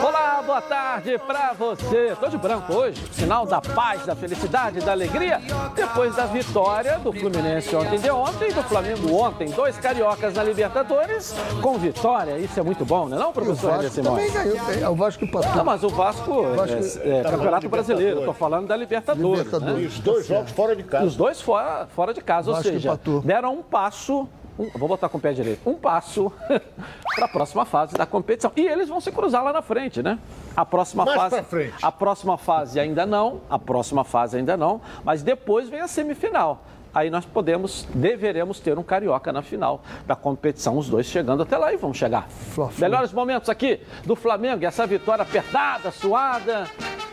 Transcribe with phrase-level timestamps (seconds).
[0.00, 2.16] Olá, boa tarde pra você.
[2.20, 5.40] Tô de branco hoje, sinal da paz, da felicidade, da alegria.
[5.74, 11.34] Depois da vitória do Fluminense ontem de ontem, do Flamengo ontem, dois cariocas na Libertadores
[11.60, 12.38] com vitória.
[12.38, 14.56] Isso é muito bom, não é não, professor Vasco também ganhou.
[14.80, 15.56] É, o Vasco empatou.
[15.56, 18.24] Não, mas o Vasco, o Vasco é, é, tá Campeonato Brasileiro.
[18.24, 19.44] Tô falando da Libertadores.
[19.44, 19.82] Libertadores.
[19.82, 19.88] Né?
[19.88, 21.04] Os dois jogos fora de casa.
[21.04, 23.22] Os dois fora, fora de casa, ou seja, empatou.
[23.22, 24.28] deram um passo
[24.58, 26.32] um, vou botar com o pé direito, um passo
[27.14, 28.50] para a próxima fase da competição.
[28.56, 30.18] E eles vão se cruzar lá na frente, né?
[30.56, 31.42] A próxima Mais fase.
[31.44, 31.74] Frente.
[31.80, 36.64] A próxima fase ainda não, a próxima fase ainda não, mas depois vem a semifinal.
[36.94, 41.56] Aí nós podemos, deveremos ter um carioca na final da competição, os dois chegando até
[41.56, 42.26] lá e vão chegar.
[42.80, 46.66] Melhores momentos aqui do Flamengo, essa vitória apertada, suada,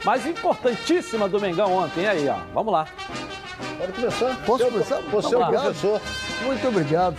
[0.03, 2.01] mas importantíssima do Mengão ontem.
[2.03, 2.87] E aí, ó, vamos lá.
[3.77, 4.35] Pode começar.
[4.45, 5.01] Posso começar?
[5.11, 6.01] Você é o professor.
[6.45, 7.15] Muito obrigado.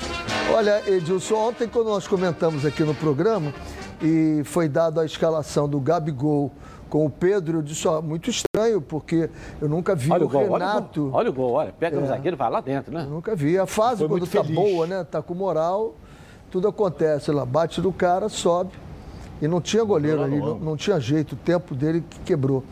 [0.54, 3.52] Olha, Edilson, ontem quando nós comentamos aqui no programa
[4.02, 6.52] e foi dada a escalação do Gabigol
[6.88, 9.28] com o Pedro, eu disse, ó, muito estranho, porque
[9.60, 11.10] eu nunca vi olha o, o gol, Renato...
[11.12, 12.00] Olha o gol, olha, pega é.
[12.00, 13.02] no zagueiro e vai lá dentro, né?
[13.02, 13.58] Eu nunca vi.
[13.58, 14.54] A fase, foi quando tá feliz.
[14.54, 15.94] boa, né, tá com moral,
[16.50, 17.30] tudo acontece.
[17.30, 18.72] Ela bate do cara, sobe.
[19.42, 22.64] E não tinha goleiro ali, não, não tinha jeito, o tempo dele que quebrou.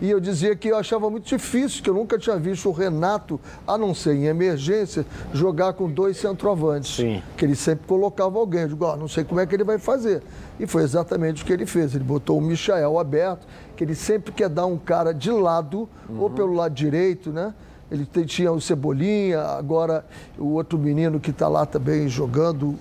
[0.00, 3.40] E eu dizia que eu achava muito difícil, que eu nunca tinha visto o Renato,
[3.66, 6.96] a não ser em emergência, jogar com dois centroavantes.
[6.96, 7.22] Sim.
[7.36, 8.62] Que ele sempre colocava alguém.
[8.62, 10.22] Eu digo, oh, não sei como é que ele vai fazer.
[10.60, 11.94] E foi exatamente o que ele fez.
[11.94, 16.20] Ele botou o Michael aberto, que ele sempre quer dar um cara de lado, uhum.
[16.20, 17.52] ou pelo lado direito, né?
[17.90, 20.04] Ele tinha o Cebolinha, agora
[20.38, 22.76] o outro menino que está lá também jogando.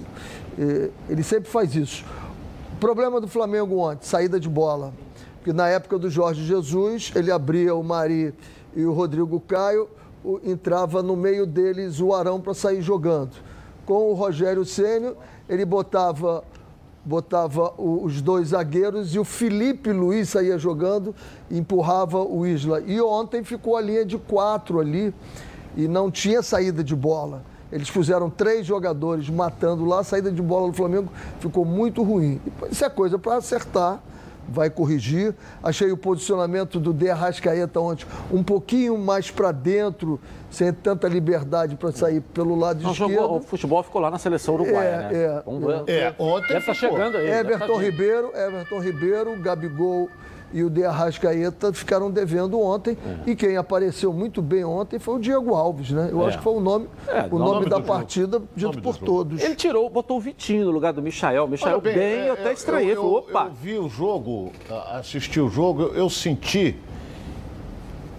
[0.59, 2.03] Eh, ele sempre faz isso.
[2.73, 4.91] O problema do Flamengo ontem, saída de bola
[5.47, 8.33] que na época do Jorge Jesus, ele abria o Mari
[8.75, 9.87] e o Rodrigo Caio,
[10.21, 13.31] o, entrava no meio deles o Arão para sair jogando.
[13.85, 15.13] Com o Rogério Ceni,
[15.47, 16.43] ele botava
[17.05, 21.15] botava os dois zagueiros e o Felipe Luiz saía jogando
[21.49, 22.81] empurrava o Isla.
[22.81, 25.15] E ontem ficou a linha de quatro ali
[25.77, 27.41] e não tinha saída de bola.
[27.71, 31.09] Eles puseram três jogadores matando lá, a saída de bola do Flamengo
[31.39, 32.41] ficou muito ruim.
[32.69, 34.03] Isso é coisa para acertar
[34.47, 35.35] vai corrigir.
[35.61, 40.19] Achei o posicionamento do De Arrascaeta ontem um pouquinho mais para dentro,
[40.49, 43.13] sem tanta liberdade para sair pelo lado Não, esquerdo.
[43.13, 45.09] Jogou, o futebol ficou lá na seleção uruguaia, é, né?
[45.13, 45.91] É, Vamos ver.
[45.91, 47.29] É, ontem Deve estar tá chegando aí.
[47.29, 50.09] Everton tá Ribeiro, Everton Ribeiro, Gabigol
[50.53, 52.97] e o De Arrascaeta ficaram devendo ontem.
[53.25, 53.31] É.
[53.31, 56.09] E quem apareceu muito bem ontem foi o Diego Alves, né?
[56.11, 56.27] Eu é.
[56.27, 58.75] acho que foi o nome, é, o nome, nome da partida jogo.
[58.75, 59.41] dito por todos.
[59.41, 61.45] Ele tirou, botou o Vitinho no lugar do Michael.
[61.45, 62.91] O Michael bem, bem eu até estranhei.
[62.91, 63.45] Eu, eu, opa.
[63.45, 64.51] Eu vi o jogo,
[64.91, 66.75] assisti o jogo, eu, eu senti,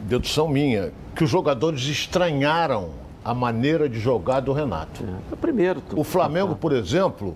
[0.02, 2.90] dedução minha, que os jogadores estranharam
[3.24, 5.02] a maneira de jogar do Renato.
[5.02, 5.82] É, o primeiro.
[5.94, 7.34] O Flamengo, por exemplo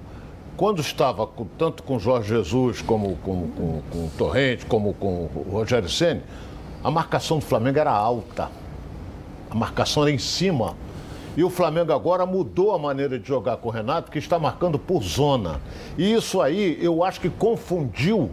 [0.56, 5.30] quando estava com, tanto com Jorge Jesus como com, com, com o Torrente, como com
[5.34, 6.22] o Rogério Senni,
[6.84, 8.50] a marcação do Flamengo era alta.
[9.50, 10.76] A marcação era em cima.
[11.36, 14.78] E o Flamengo agora mudou a maneira de jogar com o Renato, que está marcando
[14.78, 15.60] por zona.
[15.96, 18.30] E isso aí eu acho que confundiu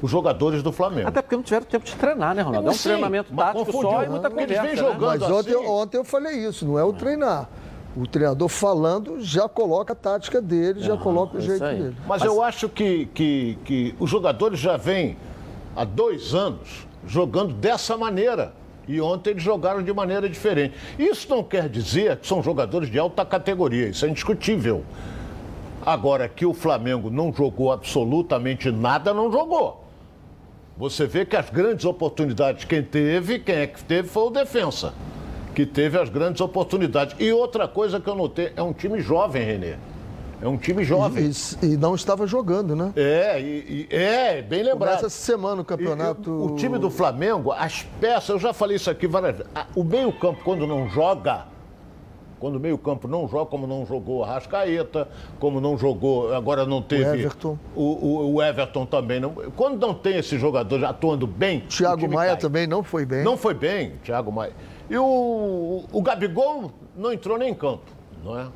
[0.00, 1.08] os jogadores do Flamengo.
[1.08, 2.68] Até porque não tiveram tempo de treinar, né, Ronaldo?
[2.68, 4.52] É um Sim, treinamento tático só e muita conversa.
[4.52, 4.76] Eles vêm né?
[4.76, 5.66] jogando Mas ontem, assim...
[5.66, 7.48] ontem eu falei isso, não é o treinar
[7.96, 11.96] o treinador falando já coloca a tática dele, já coloca o jeito dele.
[12.06, 15.16] Mas, Mas, eu acho que, que, que os jogadores já vêm
[15.74, 18.52] há dois anos jogando dessa maneira.
[18.86, 20.74] E ontem eles jogaram de maneira diferente.
[20.98, 24.84] Isso não quer dizer que são jogadores de alta categoria, isso é indiscutível.
[25.84, 29.84] Agora, que o Flamengo não jogou absolutamente nada, não jogou.
[30.76, 34.92] Você vê que as grandes oportunidades, quem teve, quem é que teve foi o defensa
[35.54, 37.16] que teve as grandes oportunidades.
[37.18, 39.74] E outra coisa que eu notei, é um time jovem, Renê.
[40.42, 41.30] É um time jovem.
[41.62, 42.92] E, e, não estava jogando, né?
[42.96, 44.96] É, e, e é, bem lembrado.
[44.96, 46.30] Começa essa semana o campeonato.
[46.30, 49.52] o time do Flamengo, as peças, eu já falei isso aqui várias vezes.
[49.74, 51.44] O meio-campo, quando não joga,
[52.38, 55.06] quando o meio-campo não joga, como não jogou a Rascaeta,
[55.38, 57.04] como não jogou, agora não teve.
[57.04, 57.58] O Everton.
[57.76, 59.34] O, o, o Everton também não.
[59.54, 61.60] Quando não tem esses jogadores atuando bem.
[61.60, 62.40] Thiago Maia cai.
[62.40, 63.22] também não foi bem.
[63.22, 64.54] Não foi bem, Thiago Maia.
[64.90, 67.84] E o, o Gabigol não entrou nem em campo,
[68.24, 68.48] não é?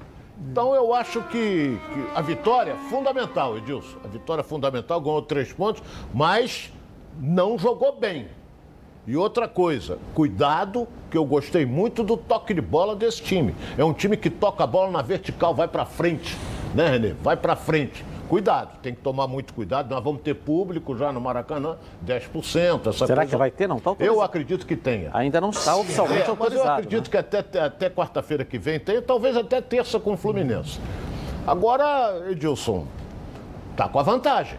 [0.51, 3.99] Então eu acho que, que a vitória é fundamental, Edilson.
[4.05, 5.81] A vitória é fundamental, ganhou três pontos,
[6.13, 6.73] mas
[7.21, 8.27] não jogou bem.
[9.07, 13.55] E outra coisa, cuidado, que eu gostei muito do toque de bola desse time.
[13.79, 16.37] É um time que toca a bola na vertical, vai para frente,
[16.75, 17.13] né, Renê?
[17.23, 18.05] Vai para frente.
[18.29, 19.91] Cuidado, tem que tomar muito cuidado.
[19.91, 21.77] Nós vamos ter público já no Maracanã,
[22.07, 22.89] 10%.
[22.89, 23.31] Essa Será coisa...
[23.31, 23.69] que vai ter?
[23.69, 25.11] Não está Eu acredito que tenha.
[25.13, 26.61] Ainda não está oficialmente é, autorizado.
[26.61, 27.11] Mas eu acredito né?
[27.11, 30.81] que até, até quarta-feira que vem tenha, talvez até terça com o Fluminense.
[31.47, 32.87] Agora, Edilson,
[33.77, 34.59] tá com a vantagem.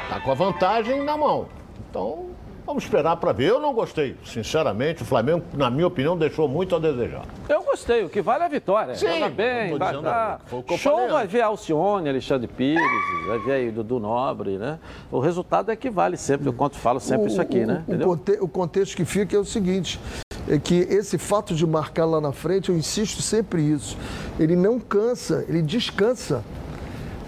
[0.00, 1.46] Está com a vantagem na mão.
[1.90, 2.26] Então,
[2.66, 3.50] Vamos esperar para ver.
[3.50, 5.02] Eu não gostei, sinceramente.
[5.02, 7.24] O Flamengo, na minha opinião, deixou muito a desejar.
[7.48, 8.04] Eu gostei.
[8.04, 8.96] O que vale é a vitória.
[8.96, 10.40] Sim, Joga bem, vai dar.
[10.76, 12.82] Show vai ver Alcione, Alexandre Pires,
[13.28, 14.80] vai ver aí Dudu Nobre, né?
[15.12, 16.48] O resultado é que vale sempre.
[16.48, 17.84] Eu conto, falo sempre o, isso aqui, né?
[17.88, 20.00] O, conte o contexto que fica é o seguinte:
[20.48, 23.96] é que esse fato de marcar lá na frente, eu insisto sempre isso.
[24.40, 26.42] Ele não cansa, ele descansa.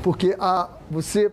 [0.02, 1.30] Porque a, você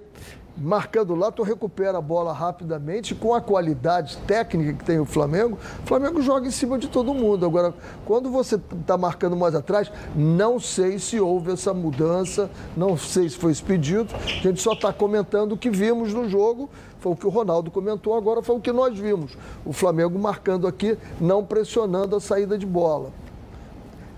[0.57, 5.57] marcando lá, tu recupera a bola rapidamente, com a qualidade técnica que tem o Flamengo,
[5.83, 7.45] o Flamengo joga em cima de todo mundo.
[7.45, 7.73] Agora,
[8.05, 13.37] quando você está marcando mais atrás, não sei se houve essa mudança, não sei se
[13.37, 16.69] foi esse pedido, a gente só está comentando o que vimos no jogo,
[16.99, 19.37] foi o que o Ronaldo comentou agora, foi o que nós vimos.
[19.65, 23.11] O Flamengo marcando aqui, não pressionando a saída de bola.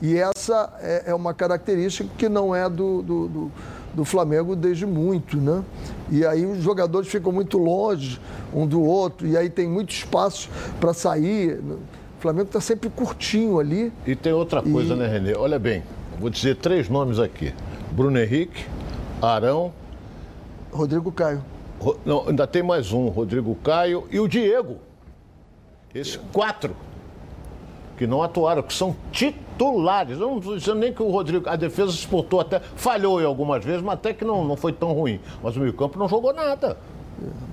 [0.02, 3.52] E essa é, é uma característica que não é do, do, do
[3.98, 5.64] do Flamengo desde muito, né?
[6.12, 8.22] E aí os jogadores ficam muito longe
[8.54, 11.56] um do outro, e aí tem muito espaço para sair.
[11.56, 11.80] O
[12.20, 13.92] Flamengo está sempre curtinho ali.
[14.06, 14.98] E tem outra coisa, e...
[14.98, 15.34] né, Renê?
[15.34, 15.82] Olha bem,
[16.20, 17.52] vou dizer três nomes aqui:
[17.92, 18.68] Bruno Henrique,
[19.20, 19.74] Arão.
[20.72, 21.44] Rodrigo Caio.
[22.06, 24.78] Não, ainda tem mais um, Rodrigo Caio e o Diego.
[25.94, 26.76] Esses quatro
[27.98, 30.20] que não atuaram, que são titulares.
[30.20, 33.26] Eu não estou dizendo nem que o Rodrigo, a defesa se portou até, falhou em
[33.26, 35.20] algumas vezes, mas até que não, não foi tão ruim.
[35.44, 36.78] Mas o meio-campo não jogou nada.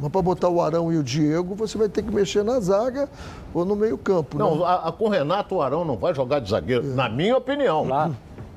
[0.00, 3.08] Mas para botar o Arão e o Diego, você vai ter que mexer na zaga
[3.54, 4.36] ou no meio-campo.
[4.36, 4.64] Não, né?
[4.66, 6.94] a, a, com o Renato, o Arão não vai jogar de zagueiro, é.
[6.94, 7.86] na minha opinião.
[7.86, 8.14] Claro.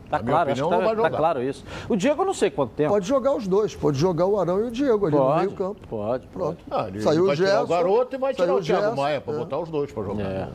[0.10, 1.66] Tá claro, opinião, tá, tá, claro isso.
[1.90, 2.92] O Diego eu não sei quanto tempo.
[2.92, 5.52] Pode jogar os dois, pode jogar o Arão e o Diego ali pode, no meio
[5.52, 5.88] campo.
[5.90, 6.58] Pode, pode.
[6.72, 7.64] Ah, Saiu o Gerson.
[7.64, 9.38] o garoto e vai tirar o, o Thiago Maia para é.
[9.38, 10.24] botar os dois para jogar.
[10.24, 10.50] É.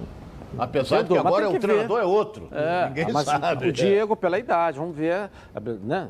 [0.59, 2.49] Apesar de que agora o treinador é outro.
[2.53, 3.69] É, Ninguém mas sabe.
[3.69, 5.31] O Diego, pela idade, vamos ver
[5.83, 6.09] né,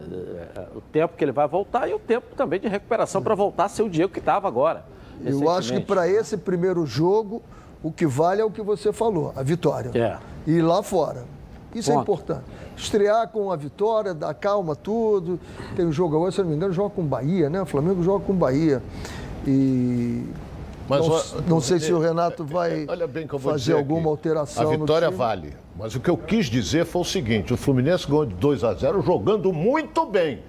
[0.75, 3.69] o tempo que ele vai voltar e o tempo também de recuperação para voltar a
[3.69, 4.85] ser o Diego que estava agora.
[5.25, 7.43] Eu acho que para esse primeiro jogo,
[7.83, 9.91] o que vale é o que você falou, a vitória.
[9.95, 10.19] É.
[10.47, 11.25] E lá fora.
[11.75, 12.01] Isso é Ponto.
[12.01, 12.45] é importante.
[12.77, 15.39] Estrear com a vitória, dar calma, tudo.
[15.75, 17.63] Tem um jogo agora, se não me engano, joga com o Bahia, né?
[17.63, 18.83] O Flamengo joga com o Bahia.
[19.47, 20.27] E
[21.01, 22.87] mas, não, não sei se o Renato vai
[23.41, 24.71] fazer alguma alteração.
[24.71, 25.55] A vitória vale.
[25.77, 28.75] Mas o que eu quis dizer foi o seguinte: o Fluminense ganhou de 2 a
[28.75, 30.41] 0 jogando muito bem.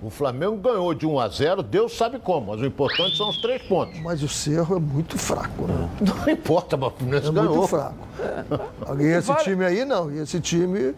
[0.00, 3.38] O Flamengo ganhou de 1 a 0 Deus sabe como, mas o importante são os
[3.38, 3.98] três pontos.
[4.00, 5.88] Mas o Cerro é muito fraco, né?
[6.00, 7.56] Não importa, mas o Fluminense é ganhou.
[7.56, 7.96] muito fraco.
[8.20, 8.98] É.
[9.02, 10.94] E esse time aí não, e esse time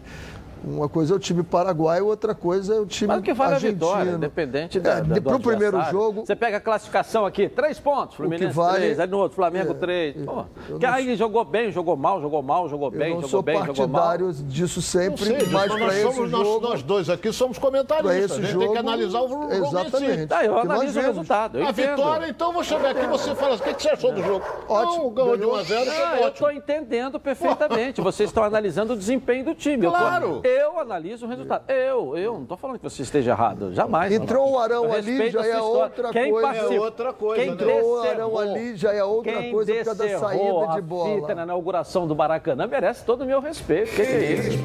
[0.63, 3.55] uma coisa é o time paraguaio, outra coisa é o time Mas o que vale
[3.55, 3.85] argentino.
[3.85, 6.25] a vitória, independente da, é, Para o primeiro jogo...
[6.25, 9.75] Você pega a classificação aqui, três pontos, Fluminense vale, três, aí no outro, Flamengo é,
[9.75, 10.15] três.
[10.17, 14.15] É, que aí jogou bem, jogou mal, jogou mal, jogou bem, jogou bem, jogou mal.
[14.15, 16.59] Eu sou disso sempre, sei, mas para esse somos, jogo...
[16.61, 20.27] Nós, dois aqui somos comentaristas, a gente jogo, tem que analisar o jogo Exatamente.
[20.27, 23.55] Tá, eu analiso o resultado, eu A vitória, então, vou chegar aqui e você fala,
[23.55, 24.45] o que você achou do jogo?
[24.67, 25.09] Ótimo.
[25.11, 29.45] ganhou de 1 a 0 ah, Eu estou entendendo perfeitamente, vocês estão analisando o desempenho
[29.45, 29.87] do time.
[29.87, 30.41] Claro.
[30.51, 31.63] Eu analiso resultado.
[31.69, 34.11] Eu, eu, não estou falando que você esteja errado, jamais.
[34.11, 36.73] Entrou o Arão ali, já é outra Quem coisa.
[36.73, 37.53] É outra coisa, Quem né?
[37.53, 41.21] Entrou o Arão ali, já é outra Quem coisa por causa da saída de bola.
[41.21, 43.91] Fita na inauguração do Maracanã merece todo o meu respeito.
[43.91, 44.57] Que, que é isso?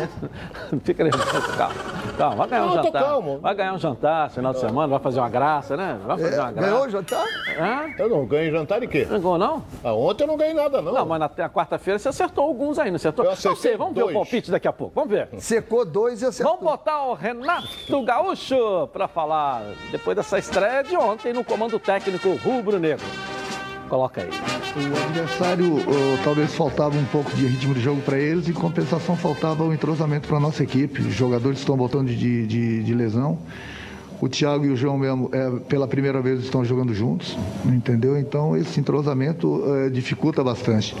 [0.82, 1.74] Fica nervoso, calma.
[2.16, 3.02] Calma, vai ganhar um jantar.
[3.02, 3.38] Calmo.
[3.38, 5.98] Vai ganhar um jantar final de semana, vai fazer uma graça, né?
[6.04, 6.70] Vai fazer é, uma graça.
[6.70, 7.26] Ganhou o jantar?
[7.58, 7.94] Hã?
[7.98, 9.06] Eu não ganhei jantar de quê?
[9.08, 9.62] Não ganhou, não?
[9.84, 10.92] Ah, ontem eu não ganhei nada, não.
[10.92, 13.24] Não, mas na, quarta-feira você acertou alguns aí, não acertou?
[13.24, 14.06] Eu não sei, vamos dois.
[14.06, 14.94] ver o palpite daqui a pouco.
[14.94, 15.19] Vamos ver.
[15.38, 16.56] Secou dois e acertou.
[16.56, 22.34] Vamos botar o Renato Gaúcho para falar depois dessa estreia de ontem no comando técnico
[22.42, 23.04] rubro-negro.
[23.88, 24.28] Coloca aí.
[24.28, 25.76] O adversário
[26.22, 29.74] talvez faltava um pouco de ritmo de jogo para eles e, em compensação, faltava o
[29.74, 31.00] entrosamento para a nossa equipe.
[31.00, 33.38] Os jogadores estão voltando de, de, de lesão.
[34.20, 38.16] O Thiago e o João mesmo, é, pela primeira vez, estão jogando juntos, entendeu?
[38.16, 40.94] Então, esse entrosamento é, dificulta bastante.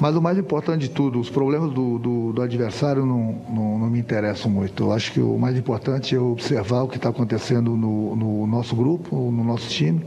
[0.00, 3.90] Mas o mais importante de tudo, os problemas do, do, do adversário não, não, não,
[3.90, 4.84] me interessam muito.
[4.84, 8.74] Eu acho que o mais importante é observar o que está acontecendo no, no nosso
[8.74, 10.02] grupo, no nosso time.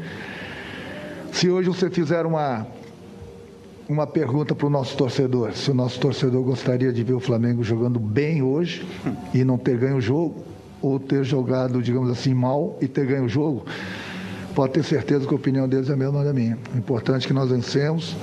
[1.32, 2.66] Se hoje você fizer uma,
[3.88, 7.64] uma pergunta para o nosso torcedor, se o nosso torcedor gostaria de ver o Flamengo
[7.64, 8.88] jogando bem hoje
[9.32, 10.44] e não ter ganho o jogo,
[10.82, 13.64] ou ter jogado, digamos assim, mal e ter ganho o jogo,
[14.54, 16.58] pode ter certeza que a opinião deles é a mesma da minha.
[16.74, 18.16] O importante é que nós vencemos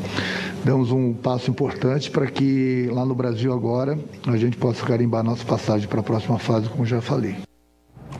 [0.65, 5.45] damos um passo importante para que lá no Brasil agora a gente possa carimbar nossa
[5.45, 7.37] passagem para a próxima fase, como já falei.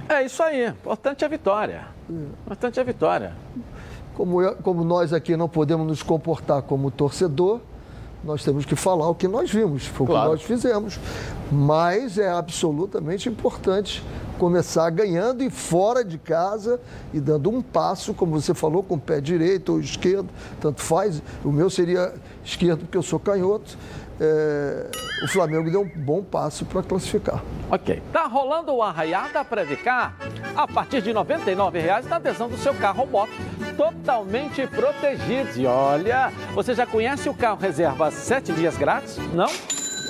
[0.09, 1.87] É isso aí, importante é a vitória.
[2.09, 3.33] Importante é a vitória.
[4.14, 7.61] Como, eu, como nós aqui não podemos nos comportar como torcedor,
[8.24, 10.32] nós temos que falar o que nós vimos, foi Claro.
[10.32, 10.98] o que nós fizemos.
[11.50, 14.04] Mas é absolutamente importante
[14.38, 16.80] começar ganhando e fora de casa
[17.12, 20.28] e dando um passo, como você falou, com o pé direito ou esquerdo,
[20.60, 21.22] tanto faz.
[21.44, 23.76] O meu seria esquerdo porque eu sou canhoto.
[24.20, 24.90] É,
[25.22, 27.42] o Flamengo deu um bom passo para classificar.
[27.70, 28.02] Ok.
[28.12, 30.14] Tá rolando o arraiar da Previcar?
[30.54, 33.32] A partir de R$ 99,00 na adesão do seu carro ou moto.
[33.76, 35.56] Totalmente protegidos.
[35.56, 39.16] E olha, você já conhece o carro reserva 7 dias grátis?
[39.32, 39.48] Não?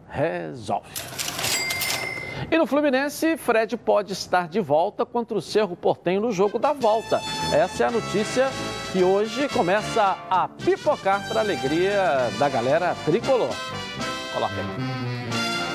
[0.09, 1.34] resolve.
[2.51, 6.73] E no Fluminense, Fred pode estar de volta contra o Cerro Portenho no jogo da
[6.73, 7.21] volta.
[7.53, 8.49] Essa é a notícia
[8.93, 13.55] que hoje começa a pipocar para a alegria da galera tricolor.
[14.33, 14.94] Coloca aí.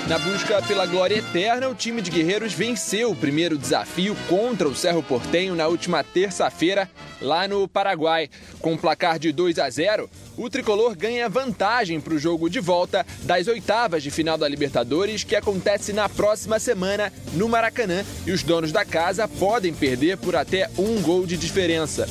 [0.09, 4.73] Na busca pela glória eterna, o time de guerreiros venceu o primeiro desafio contra o
[4.73, 6.89] Cerro Portenho na última terça-feira,
[7.21, 8.27] lá no Paraguai.
[8.59, 12.59] Com um placar de 2 a 0, o tricolor ganha vantagem para o jogo de
[12.59, 18.03] volta das oitavas de final da Libertadores, que acontece na próxima semana no Maracanã.
[18.25, 22.07] E os donos da casa podem perder por até um gol de diferença.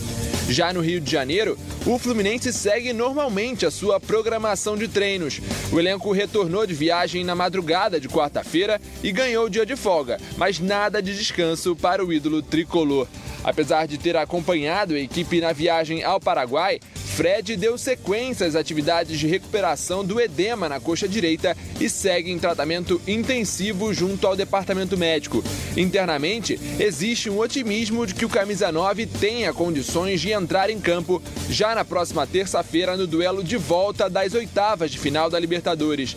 [0.49, 5.41] Já no Rio de Janeiro, o Fluminense segue normalmente a sua programação de treinos.
[5.71, 10.19] O elenco retornou de viagem na madrugada de quarta-feira e ganhou o dia de folga,
[10.39, 13.07] mas nada de descanso para o ídolo tricolor.
[13.45, 16.81] Apesar de ter acompanhado a equipe na viagem ao Paraguai,
[17.19, 22.39] Fred deu sequência às atividades de recuperação do edema na coxa direita e segue em
[22.39, 25.43] tratamento intensivo junto ao departamento médico.
[25.77, 31.21] Internamente, existe um otimismo de que o camisa 9 tenha condições de entrar em campo
[31.51, 36.15] já na próxima terça-feira no duelo de volta das oitavas de final da Libertadores.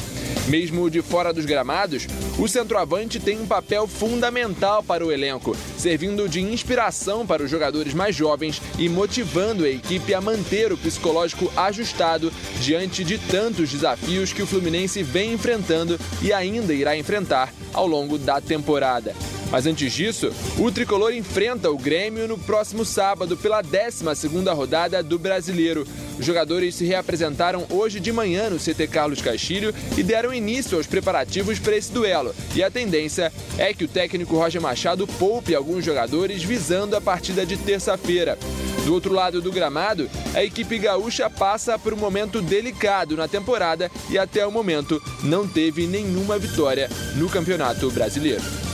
[0.49, 2.05] Mesmo de fora dos gramados,
[2.41, 7.93] o centroavante tem um papel fundamental para o elenco, servindo de inspiração para os jogadores
[7.93, 14.33] mais jovens e motivando a equipe a manter o psicológico ajustado diante de tantos desafios
[14.33, 19.13] que o Fluminense vem enfrentando e ainda irá enfrentar ao longo da temporada.
[19.51, 25.19] Mas antes disso, o tricolor enfrenta o Grêmio no próximo sábado pela 12ª rodada do
[25.19, 25.85] Brasileiro.
[26.17, 30.87] Os jogadores se reapresentaram hoje de manhã no CT Carlos Castilho e deram início aos
[30.87, 32.33] preparativos para esse duelo.
[32.55, 37.45] E a tendência é que o técnico Roger Machado poupe alguns jogadores visando a partida
[37.45, 38.37] de terça-feira.
[38.85, 43.91] Do outro lado do gramado, a equipe gaúcha passa por um momento delicado na temporada
[44.09, 48.70] e até o momento não teve nenhuma vitória no Campeonato Brasileiro.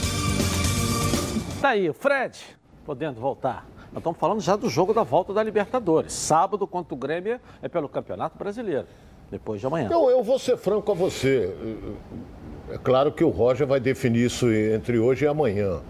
[1.68, 2.40] Tá aí, o Fred,
[2.82, 3.68] podendo voltar.
[3.92, 6.14] Nós estamos falando já do jogo da volta da Libertadores.
[6.14, 8.86] Sábado contra o Grêmio é pelo Campeonato Brasileiro.
[9.30, 9.86] Depois de amanhã.
[9.92, 11.54] Eu, eu vou ser franco a você.
[12.70, 15.82] É claro que o Roger vai definir isso entre hoje e amanhã.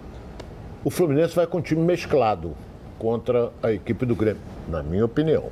[0.83, 2.57] O Fluminense vai com um time mesclado
[2.99, 5.45] contra a equipe do Grêmio, na minha opinião.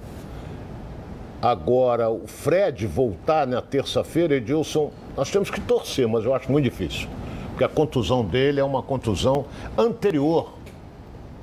[1.41, 6.65] Agora, o Fred voltar na terça-feira, Edilson, nós temos que torcer, mas eu acho muito
[6.65, 7.09] difícil.
[7.57, 9.47] Porque a contusão dele é uma contusão
[9.79, 10.53] anterior,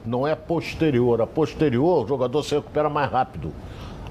[0.05, 1.19] não é posterior.
[1.19, 3.51] A posterior, o jogador se recupera mais rápido.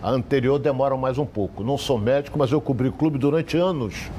[0.02, 1.62] A anterior demora mais um pouco.
[1.62, 4.10] Não sou médico, mas eu cobri clube durante anos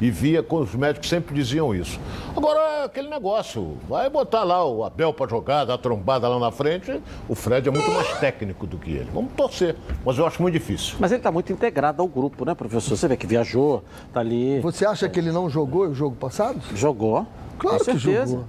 [0.00, 1.98] e via com os médicos sempre diziam isso.
[2.36, 7.00] Agora, aquele negócio, vai botar lá o Abel para jogar, dar trombada lá na frente,
[7.28, 9.08] o Fred é muito mais técnico do que ele.
[9.12, 10.96] Vamos torcer, mas eu acho muito difícil.
[10.98, 12.96] Mas ele está muito integrado ao grupo, né, professor?
[12.96, 14.60] Você vê que viajou, tá ali.
[14.60, 16.60] Você acha que ele não jogou o jogo passado?
[16.74, 17.26] Jogou.
[17.58, 18.32] Claro com que certeza.
[18.32, 18.44] jogou.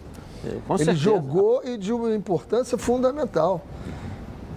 [0.68, 0.98] Com ele certeza.
[0.98, 3.62] jogou e de uma importância fundamental.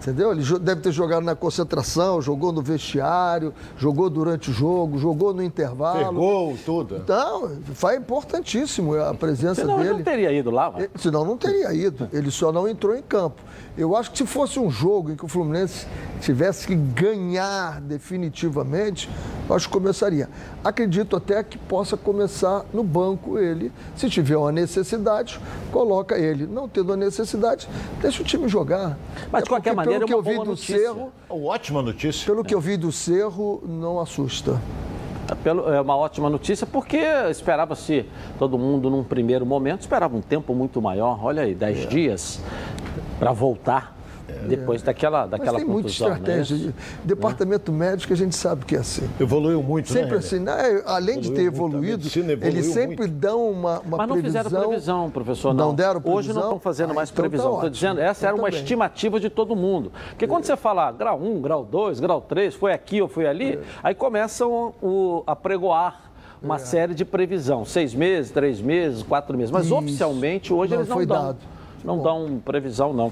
[0.01, 0.31] Entendeu?
[0.31, 5.43] Ele deve ter jogado na concentração, jogou no vestiário, jogou durante o jogo, jogou no
[5.43, 5.99] intervalo.
[6.05, 6.97] Pegou tudo.
[6.97, 9.97] Então, foi importantíssimo a presença Senão ele dele.
[9.97, 10.73] não teria ido lá.
[10.77, 12.09] Eh, Senão não teria ido.
[12.11, 13.41] Ele só não entrou em campo.
[13.77, 15.85] Eu acho que se fosse um jogo em que o Fluminense
[16.19, 19.07] tivesse que ganhar definitivamente,
[19.49, 20.29] Eu acho que começaria.
[20.63, 23.69] Acredito até que possa começar no banco ele.
[23.97, 25.41] Se tiver uma necessidade,
[25.73, 26.47] coloca ele.
[26.47, 27.67] Não tendo a necessidade,
[28.01, 28.97] deixa o time jogar.
[29.29, 30.77] Mas, de É qualquer porque, pelo que é eu vi do notícia.
[30.79, 32.25] Cerro, Ótima notícia.
[32.25, 34.59] pelo que eu vi do Cerro, não assusta.
[35.43, 36.97] Pelo- É uma ótima notícia, porque
[37.29, 38.05] esperava-se,
[38.37, 42.41] todo mundo num primeiro momento, esperava um tempo muito maior, olha aí, 10 dias
[43.17, 43.95] para voltar
[44.47, 46.07] depois daquela, Mas daquela tem muita contusão.
[46.09, 46.55] é estratégia.
[46.55, 46.73] isso?
[47.03, 49.07] Departamento médico, a gente sabe que é assim.
[49.19, 50.17] Evoluiu muito, Sempre né?
[50.17, 50.81] assim, né?
[50.85, 53.13] além de ter Evoluiu muito, a evoluído, eles sempre muito.
[53.13, 54.43] dão uma, uma Mas não previsão.
[54.43, 55.67] fizeram previsão, professor, não.
[55.67, 56.41] Não deram Hoje não previsão?
[56.43, 57.49] estão fazendo Ah, mais então tá previsão.
[57.51, 57.71] Estou ótimo.
[57.71, 59.91] dizendo, essa Então era uma tá estimativa de todo mundo.
[60.09, 63.53] Porque quando você fala grau 1, grau 2, grau 3, foi aqui ou foi ali,
[63.53, 63.59] É.
[63.83, 66.11] aí começam o- a pregoar
[66.41, 67.63] uma série de previsão.
[67.65, 69.51] Seis meses, três meses, quatro meses.
[69.51, 69.75] Mas Isso.
[69.75, 71.23] oficialmente hoje Não eles não foi dão.
[71.25, 71.37] dado.
[71.83, 72.03] Não Bom.
[72.03, 73.11] dão previsão, não.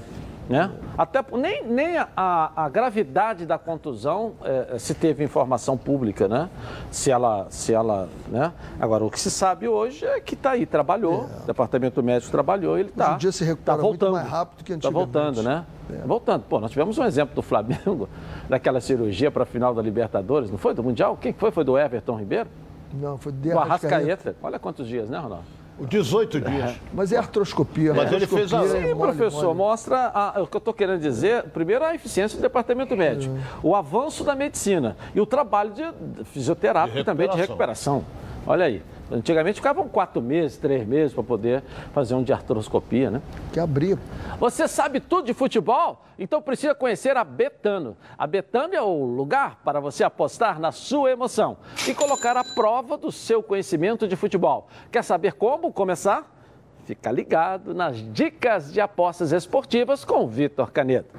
[0.50, 0.68] Né?
[0.98, 6.50] Até nem, nem a, a gravidade da contusão eh, se teve informação pública, né?
[6.90, 8.52] Se ela, se ela, né?
[8.80, 12.76] Agora o que se sabe hoje é que está aí, trabalhou, o departamento médico trabalhou,
[12.76, 13.14] ele está.
[13.14, 14.12] em dia se recupera tá muito voltando.
[14.12, 15.64] mais rápido que Está voltando, né?
[16.04, 16.42] Voltando.
[16.48, 18.08] Pô, nós tivemos um exemplo do Flamengo,
[18.50, 21.16] daquela cirurgia para a final da Libertadores, não foi do Mundial?
[21.16, 21.52] Quem que foi?
[21.52, 22.50] Foi do Everton Ribeiro?
[22.92, 23.94] Não, foi de O Arrascaeta.
[23.94, 24.36] Arrascaeta.
[24.42, 25.59] Olha quantos dias, né, Ronaldo?
[25.86, 26.74] 18 dias.
[26.92, 27.94] Mas é artroscopia.
[27.94, 29.56] Mas ele fez a- é Sim, mole, professor, mole.
[29.58, 31.44] mostra a- o que eu estou querendo dizer.
[31.44, 35.84] Primeiro, a eficiência do departamento médico, o avanço da medicina e o trabalho de
[36.26, 38.04] fisioterápico De também de recuperação.
[38.46, 38.82] Olha aí.
[39.10, 43.20] Antigamente ficavam quatro meses, três meses para poder fazer um de artroscopia, né?
[43.52, 43.98] Que abrir.
[44.38, 46.04] Você sabe tudo de futebol?
[46.18, 47.96] Então precisa conhecer a Betano.
[48.16, 51.56] A Betano é o lugar para você apostar na sua emoção
[51.88, 54.68] e colocar à prova do seu conhecimento de futebol.
[54.92, 56.36] Quer saber como começar?
[56.84, 61.18] Fica ligado nas dicas de apostas esportivas com o Vitor Caneto.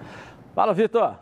[0.53, 1.15] Fala, Vitor.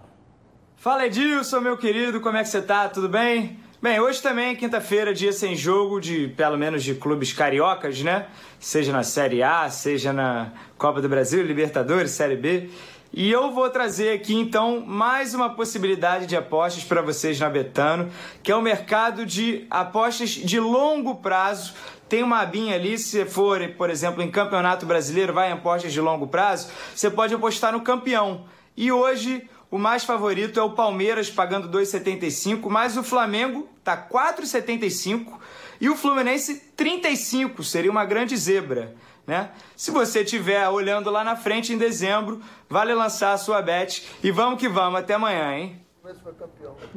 [0.75, 2.87] Fala Edilson, meu querido, como é que você tá?
[2.89, 3.59] Tudo bem?
[3.81, 8.27] Bem, hoje também, quinta-feira, dia sem jogo de, pelo menos, de clubes cariocas, né?
[8.59, 12.69] Seja na Série A, seja na Copa do Brasil, Libertadores, Série B.
[13.13, 18.11] E eu vou trazer aqui, então, mais uma possibilidade de apostas para vocês na Betano,
[18.43, 21.73] que é o mercado de apostas de longo prazo.
[22.09, 26.01] Tem uma abinha ali, se for, por exemplo, em Campeonato Brasileiro, vai em apostas de
[26.01, 28.43] longo prazo, você pode apostar no campeão.
[28.75, 35.37] E hoje o mais favorito é o Palmeiras pagando 2,75, mas o Flamengo tá 4,75
[35.79, 38.95] e o Fluminense 35, seria uma grande zebra,
[39.27, 39.51] né?
[39.75, 44.31] Se você estiver olhando lá na frente em dezembro, vale lançar a sua bet e
[44.31, 45.85] vamos que vamos até amanhã, hein?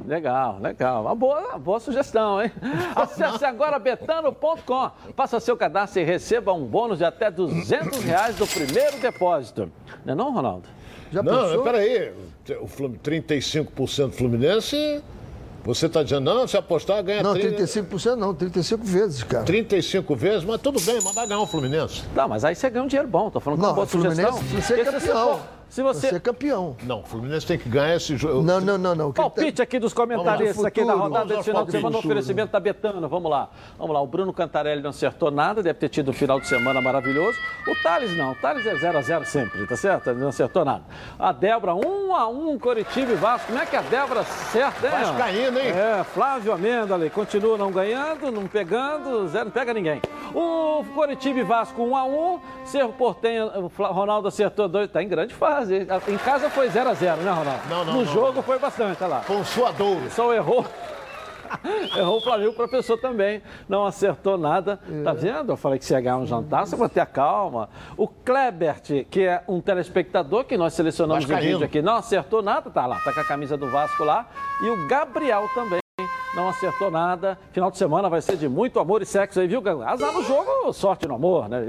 [0.06, 1.02] Legal, legal.
[1.02, 2.50] Uma boa, uma boa sugestão, hein?
[2.96, 4.90] Acesse agora betano.com.
[5.14, 9.70] Faça seu cadastro e receba um bônus de até 200 reais do primeiro depósito.
[10.04, 10.68] Não é não, Ronaldo?
[11.12, 11.62] Já Não, pensou?
[11.62, 12.12] peraí.
[12.60, 15.00] O Flumin- 35% Fluminense,
[15.64, 19.44] você está dizendo, não, se apostar, ganha Não, 30, 35% não, 35 vezes, cara.
[19.44, 22.02] 35 vezes, mas tudo bem, mas vai ganhar o Fluminense.
[22.16, 23.30] Não, mas aí você ganha um dinheiro bom.
[23.30, 24.44] Tô falando com uma Não, boa o Fluminense sugestão.
[24.48, 25.40] Porque se campeão.
[25.72, 26.10] Se você...
[26.10, 26.76] Você é campeão.
[26.82, 28.42] Não, o Fluminense tem que ganhar esse jogo.
[28.42, 29.06] Não, não, não, não.
[29.06, 32.12] Ele Palpite aqui dos comentaristas aqui da futuro, rodada desse final de semana, no futuro.
[32.12, 33.08] oferecimento da Betano.
[33.08, 33.48] Vamos lá.
[33.78, 34.02] Vamos lá.
[34.02, 37.38] O Bruno Cantarelli não acertou nada, deve ter tido um final de semana maravilhoso.
[37.66, 38.32] O Thales não.
[38.32, 40.10] O Thales é 0 a 0 sempre, tá certo?
[40.10, 40.84] Ele não acertou nada.
[41.18, 43.46] A Débora, 1 a 1 Coritiba e Vasco.
[43.46, 44.92] Como é que a Débora acerta, hein?
[44.92, 45.68] Vascaína, hein?
[45.70, 50.02] É, Flávio Amêndola continua não ganhando, não pegando, zero, não pega ninguém.
[50.34, 55.32] O Coritiba e Vasco 1 a 1 Cerro Portenho, Ronaldo acertou dois, tá em grande
[55.32, 55.61] fase.
[55.70, 55.86] Hein?
[56.08, 57.60] Em casa foi 0 a 0 né, Ronaldo?
[57.68, 58.12] Não, não, No não.
[58.12, 59.20] jogo foi bastante, olha lá.
[59.26, 60.10] Com suadouro.
[60.10, 60.64] Só errou.
[61.94, 64.80] Errou o Flamengo, o professor também não acertou nada.
[65.04, 65.52] Tá vendo?
[65.52, 67.68] Eu falei que se ia ganhar um jantar, você vai ter a calma.
[67.94, 71.52] O Klebert, que é um telespectador que nós selecionamos Vascaíno.
[71.58, 74.26] vídeo aqui, não acertou nada, tá lá, tá com a camisa do Vasco lá.
[74.62, 75.81] E o Gabriel também.
[76.34, 77.38] Não acertou nada.
[77.52, 79.62] Final de semana vai ser de muito amor e sexo aí, viu?
[79.84, 81.60] Azar no jogo, sorte no amor, né?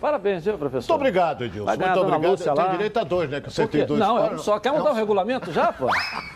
[0.00, 0.94] Parabéns, viu, professor?
[0.94, 1.70] Muito obrigado, Edilson.
[1.70, 2.30] Muito obrigado.
[2.30, 2.70] Lúcia Tem lá.
[2.70, 3.40] direito a dois, né?
[3.40, 4.58] Que você tem dois Não, é um só.
[4.58, 5.88] Quer mudar o regulamento já, pô?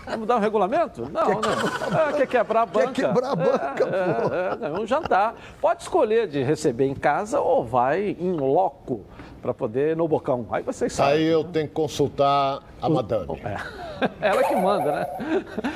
[0.05, 1.11] Quer mudar o regulamento?
[1.11, 2.09] Não, não.
[2.09, 2.93] É, quer quebrar a banca.
[2.93, 4.35] quebrar a banca, pô.
[4.35, 5.35] é, é, é um jantar.
[5.61, 9.05] Pode escolher de receber em casa ou vai em loco
[9.41, 10.47] para poder no bocão.
[10.51, 11.15] Aí vocês sabem.
[11.15, 13.41] Aí eu tenho que consultar a madame.
[13.41, 13.88] É.
[14.21, 15.07] Ela que manda, né?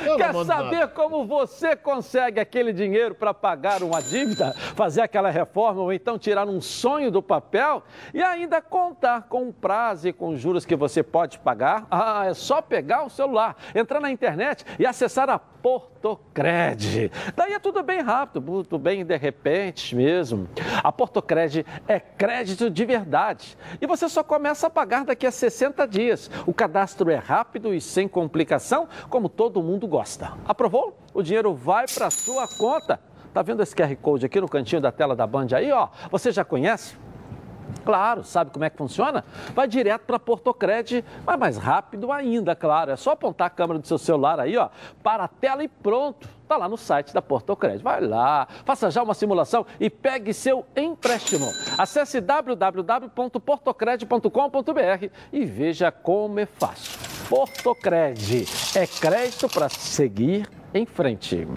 [0.06, 0.88] Eu Quer saber nada.
[0.88, 6.46] como você consegue aquele dinheiro para pagar uma dívida, fazer aquela reforma ou então tirar
[6.46, 7.82] um sonho do papel
[8.14, 11.86] e ainda contar com o prazo e com os juros que você pode pagar?
[11.90, 17.10] Ah, é só pegar o celular, entrar na internet e acessar a Portocred.
[17.36, 20.48] Daí é tudo bem rápido, tudo bem de repente mesmo.
[20.82, 25.86] A Portocred é crédito de verdade e você só começa a pagar daqui a 60
[25.86, 26.30] dias.
[26.46, 30.32] O cadastro é rápido e sem complicação, como todo mundo gosta.
[30.46, 30.96] Aprovou?
[31.14, 33.00] o dinheiro vai para sua conta.
[33.32, 35.88] Tá vendo esse QR Code aqui no cantinho da tela da Band aí, ó?
[36.10, 36.96] Você já conhece?
[37.84, 39.24] Claro, sabe como é que funciona?
[39.54, 42.90] Vai direto para Portocred, mas mais rápido ainda, claro.
[42.90, 44.68] É só apontar a câmera do seu celular aí, ó,
[45.02, 46.28] para a tela e pronto.
[46.52, 47.82] Tá lá no site da Portocred.
[47.82, 51.46] Vai lá, faça já uma simulação e pegue seu empréstimo.
[51.78, 57.00] Acesse www.portocred.com.br e veja como é fácil.
[57.26, 58.44] Portocred
[58.76, 61.48] é crédito para seguir em frente.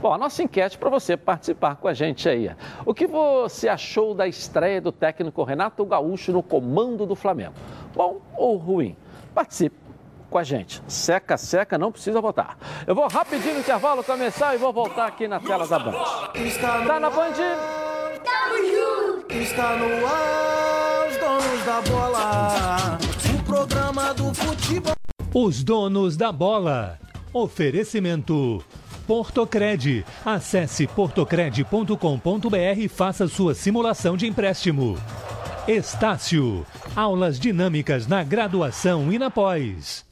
[0.00, 2.50] Bom, a nossa enquete para você participar com a gente aí.
[2.84, 7.54] O que você achou da estreia do técnico Renato Gaúcho no comando do Flamengo?
[7.94, 8.96] Bom ou ruim?
[9.32, 9.81] Participe
[10.32, 10.82] com a gente.
[10.88, 12.56] Seca, seca, não precisa votar.
[12.86, 15.92] Eu vou rapidinho no intervalo começar e vou voltar aqui na tela da Band.
[16.86, 17.34] Tá na Band?
[18.24, 19.32] Tamo junto!
[19.34, 22.98] Está no ar, os donos da bola.
[23.34, 24.94] O programa do futebol.
[25.34, 26.98] Os donos da bola.
[27.32, 28.64] Oferecimento.
[29.06, 30.04] Portocred.
[30.24, 34.96] Acesse portocred.com.br e faça sua simulação de empréstimo.
[35.68, 36.66] Estácio.
[36.96, 40.11] Aulas dinâmicas na graduação e na pós.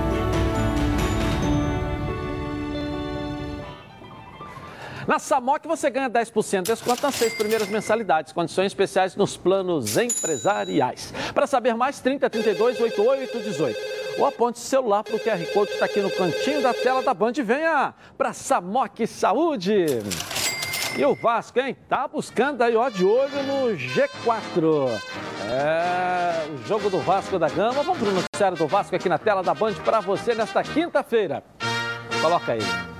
[5.11, 8.31] Na Samok você ganha 10% de desconto nas seis primeiras mensalidades.
[8.31, 11.13] Condições especiais nos planos empresariais.
[11.33, 13.79] Para saber mais, 30 32 88 18.
[14.17, 17.03] Ou aponte o celular para o QR Code que está aqui no cantinho da tela
[17.03, 19.85] da Band e venha para Samok Saúde.
[20.97, 21.75] E o Vasco, hein?
[21.89, 24.97] Tá buscando aí, ó, de olho no G4.
[25.51, 27.83] É, o jogo do Vasco da Gama.
[27.83, 31.43] Vamos para o noticiário do Vasco aqui na tela da Band para você nesta quinta-feira.
[32.21, 32.90] Coloca aí.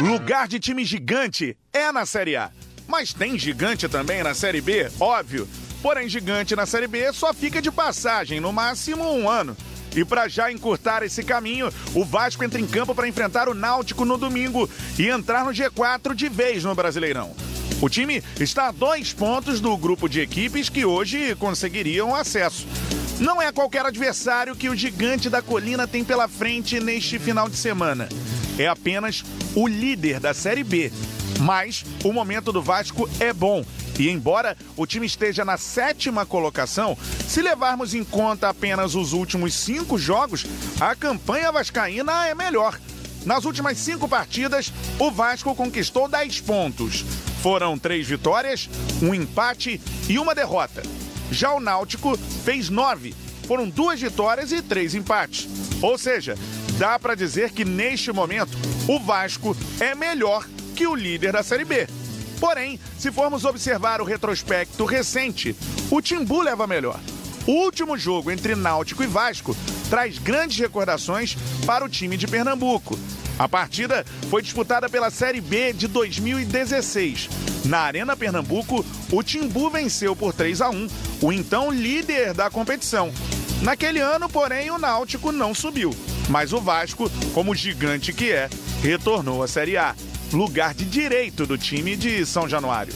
[0.00, 2.50] Lugar de time gigante é na Série A.
[2.88, 5.48] Mas tem gigante também na Série B, óbvio.
[5.80, 9.56] Porém, gigante na Série B só fica de passagem, no máximo um ano.
[9.94, 14.04] E para já encurtar esse caminho, o Vasco entra em campo para enfrentar o Náutico
[14.04, 17.32] no domingo e entrar no G4 de vez no Brasileirão.
[17.80, 22.66] O time está a dois pontos do grupo de equipes que hoje conseguiriam acesso.
[23.20, 27.56] Não é qualquer adversário que o gigante da colina tem pela frente neste final de
[27.56, 28.08] semana.
[28.58, 29.24] É apenas
[29.54, 30.92] o líder da Série B.
[31.40, 33.64] Mas o momento do Vasco é bom.
[33.98, 36.98] E embora o time esteja na sétima colocação,
[37.28, 40.44] se levarmos em conta apenas os últimos cinco jogos,
[40.80, 42.80] a campanha vascaína é melhor.
[43.24, 47.04] Nas últimas cinco partidas, o Vasco conquistou 10 pontos.
[47.42, 48.68] Foram três vitórias,
[49.00, 50.82] um empate e uma derrota.
[51.30, 53.14] Já o Náutico fez nove.
[53.46, 55.48] Foram duas vitórias e três empates.
[55.82, 56.36] Ou seja,
[56.78, 58.56] dá para dizer que neste momento
[58.88, 61.86] o Vasco é melhor que o líder da Série B.
[62.40, 65.56] Porém, se formos observar o retrospecto recente,
[65.90, 67.00] o Timbu leva melhor.
[67.46, 69.56] O último jogo entre Náutico e Vasco
[69.90, 72.98] traz grandes recordações para o time de Pernambuco.
[73.38, 77.28] A partida foi disputada pela Série B de 2016.
[77.64, 80.88] Na Arena Pernambuco, o Timbu venceu por 3 a 1
[81.22, 83.12] o então líder da competição.
[83.62, 85.94] Naquele ano, porém, o Náutico não subiu.
[86.28, 88.48] Mas o Vasco, como gigante que é,
[88.82, 89.94] retornou à Série A,
[90.32, 92.94] lugar de direito do time de São Januário.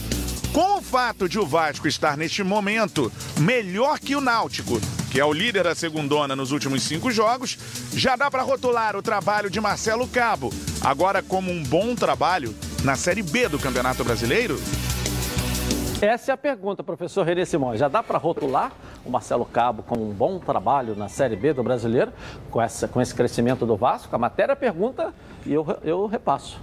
[0.53, 5.25] Com o fato de o Vasco estar neste momento melhor que o Náutico, que é
[5.25, 7.57] o líder da segundona nos últimos cinco jogos,
[7.93, 12.95] já dá para rotular o trabalho de Marcelo Cabo, agora como um bom trabalho na
[12.95, 14.59] Série B do Campeonato Brasileiro?
[16.01, 17.77] Essa é a pergunta, professor Renê Simões.
[17.77, 18.71] Já dá para rotular
[19.05, 22.13] o Marcelo Cabo como um bom trabalho na Série B do Brasileiro,
[22.49, 24.15] com, essa, com esse crescimento do Vasco?
[24.15, 25.13] A matéria pergunta
[25.45, 26.57] e eu, eu repasso.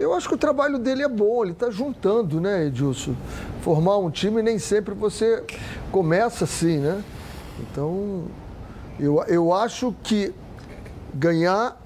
[0.00, 3.14] Eu acho que o trabalho dele é bom, ele está juntando, né, Edilson?
[3.60, 5.44] Formar um time nem sempre você
[5.92, 7.04] começa assim, né?
[7.62, 8.24] Então,
[8.98, 10.34] eu, eu acho que
[11.14, 11.80] ganhar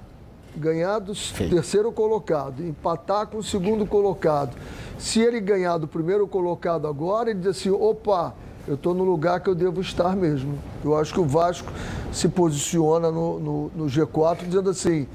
[0.57, 1.12] ganhar do
[1.51, 4.57] terceiro colocado, empatar com o segundo colocado.
[4.99, 8.35] Se ele ganhar do primeiro colocado agora, ele diz assim: opa,
[8.67, 10.59] eu estou no lugar que eu devo estar mesmo.
[10.83, 11.71] Eu acho que o Vasco
[12.11, 15.07] se posiciona no, no, no G4 dizendo assim: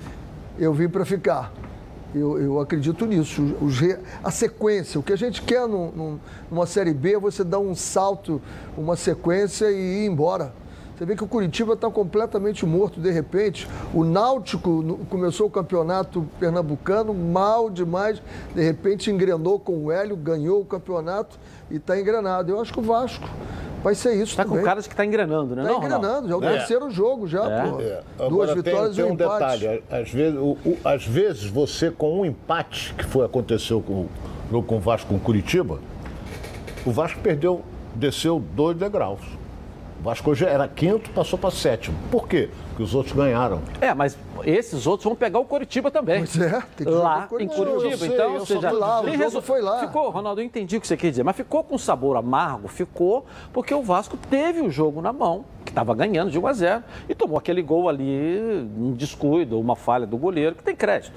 [0.59, 1.51] eu vim para ficar.
[2.13, 3.55] Eu, eu, acredito nisso.
[3.61, 3.79] Os,
[4.23, 6.19] a sequência, o que a gente quer num,
[6.49, 8.41] numa Série B é você dar um salto,
[8.77, 10.53] uma sequência e ir embora.
[11.01, 13.67] Você vê que o Curitiba está completamente morto de repente.
[13.91, 18.21] O Náutico começou o campeonato pernambucano mal demais,
[18.53, 21.39] de repente engrenou com o Hélio, ganhou o campeonato
[21.71, 22.51] e está engrenado.
[22.51, 23.27] Eu acho que o Vasco
[23.83, 24.31] vai ser isso.
[24.31, 25.63] Está com caras que está engrenando, né?
[25.63, 26.57] Está engrenando, já é o é.
[26.57, 27.69] terceiro jogo já, é.
[27.69, 27.81] pô.
[27.81, 28.29] É.
[28.29, 29.59] Duas vitórias tem, tem e um, um empate.
[29.59, 33.93] detalhe, às vezes, o, o, às vezes você com um empate, que foi aconteceu com
[33.93, 34.09] o
[34.49, 35.79] jogo com o Vasco com Curitiba,
[36.85, 37.61] o Vasco perdeu,
[37.95, 39.21] desceu dois degraus.
[39.99, 41.95] O Vasco hoje era quinto, passou para sétimo.
[42.09, 42.49] Por quê?
[42.81, 43.61] Porque os outros ganharam.
[43.79, 46.19] É, mas esses outros vão pegar o Coritiba também.
[46.19, 47.97] Pois é, tem que lá em Curitiba.
[47.97, 49.01] Sei, então, ou seja, lá,
[49.41, 49.79] foi lá.
[49.79, 53.25] Ficou, Ronaldo, eu entendi o que você quer dizer, mas ficou com sabor amargo, ficou
[53.53, 56.83] porque o Vasco teve o jogo na mão, que estava ganhando de 1 a 0
[57.07, 61.13] e tomou aquele gol ali, um descuido, uma falha do goleiro, que tem crédito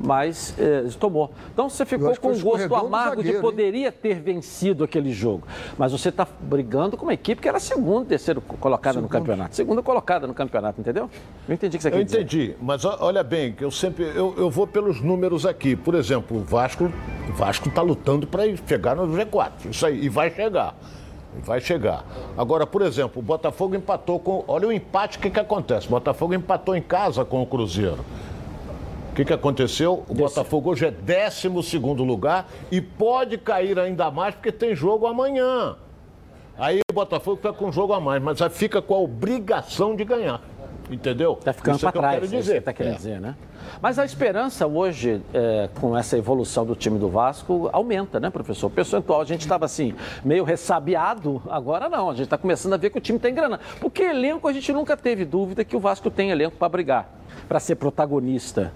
[0.00, 1.30] mas eh, tomou.
[1.52, 3.94] Então você ficou com um gosto amargo zagueiro, de poderia hein?
[4.02, 5.46] ter vencido aquele jogo.
[5.78, 9.04] Mas você está brigando com uma equipe que era segunda, terceiro colocada Segundo.
[9.04, 9.56] no campeonato.
[9.56, 11.08] Segunda colocada no campeonato, entendeu?
[11.48, 12.18] Eu entendi o que você quer dizer.
[12.18, 15.76] Eu entendi, mas olha bem, que eu sempre eu, eu vou pelos números aqui.
[15.76, 16.90] Por exemplo, o Vasco
[17.28, 19.70] o Vasco está lutando para chegar no G4.
[19.70, 20.74] Isso aí, e vai chegar.
[21.42, 22.04] Vai chegar.
[22.36, 24.44] Agora, por exemplo, o Botafogo empatou com.
[24.46, 25.86] Olha o empate, o que, que acontece?
[25.86, 28.04] O Botafogo empatou em casa com o Cruzeiro.
[29.14, 30.02] O que, que aconteceu?
[30.08, 35.76] O Botafogo hoje é 12 lugar e pode cair ainda mais porque tem jogo amanhã.
[36.58, 40.04] Aí o Botafogo fica com um jogo a mais, mas fica com a obrigação de
[40.04, 40.42] ganhar.
[40.90, 41.36] Entendeu?
[41.38, 42.54] Está ficando para trás, quero dizer.
[42.54, 42.96] É está querendo é.
[42.96, 43.36] dizer, né?
[43.80, 48.66] Mas a esperança hoje, é, com essa evolução do time do Vasco, aumenta, né, professor?
[48.66, 52.76] O percentual, a gente estava assim, meio ressabiado, agora não, a gente está começando a
[52.76, 53.62] ver que o time está engranando.
[53.80, 57.08] Porque elenco, a gente nunca teve dúvida que o Vasco tem elenco para brigar,
[57.48, 58.72] para ser protagonista.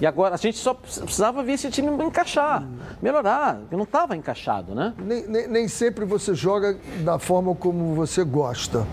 [0.00, 2.64] E agora a gente só precisava ver esse time encaixar,
[3.02, 4.94] melhorar, que não estava encaixado, né?
[4.96, 8.86] Nem, nem, nem, sempre você joga da forma como você gosta.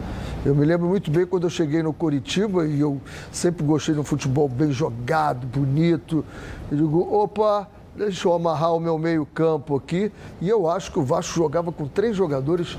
[0.44, 3.00] Eu me lembro muito bem quando eu cheguei no Coritiba e eu
[3.32, 6.26] sempre gostei de um futebol bem jogado, bonito.
[6.72, 10.12] Eu digo, opa, deixa eu amarrar o meu meio-campo aqui.
[10.42, 12.78] E eu acho que o Vasco jogava com três jogadores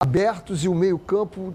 [0.00, 1.54] abertos e o meio-campo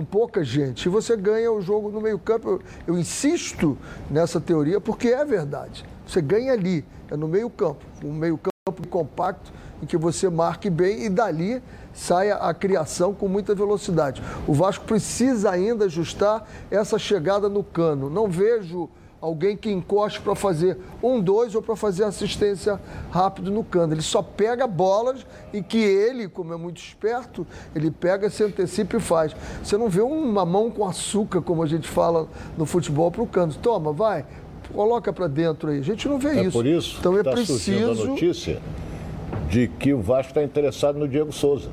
[0.00, 0.86] com pouca gente.
[0.86, 2.48] E você ganha o jogo no meio-campo.
[2.48, 3.76] Eu, eu, insisto
[4.10, 5.84] nessa teoria porque é verdade.
[6.06, 8.50] Você ganha ali, é no meio-campo, um meio-campo
[8.88, 14.22] compacto em que você marque bem e dali saia a criação com muita velocidade.
[14.46, 18.08] O Vasco precisa ainda ajustar essa chegada no cano.
[18.08, 18.88] Não vejo
[19.20, 22.80] alguém que encoste para fazer um, dois ou para fazer assistência
[23.10, 23.92] rápido no cano.
[23.92, 28.96] Ele só pega bolas e que ele, como é muito esperto, ele pega, se antecipa
[28.96, 29.34] e faz.
[29.62, 33.26] Você não vê uma mão com açúcar, como a gente fala no futebol, para o
[33.26, 33.52] cano.
[33.54, 34.24] Toma, vai,
[34.72, 35.80] coloca para dentro aí.
[35.80, 36.52] A gente não vê é isso.
[36.52, 38.02] Por isso então é tá preciso.
[38.02, 38.60] a notícia
[39.48, 41.68] de que o Vasco está interessado no Diego Souza.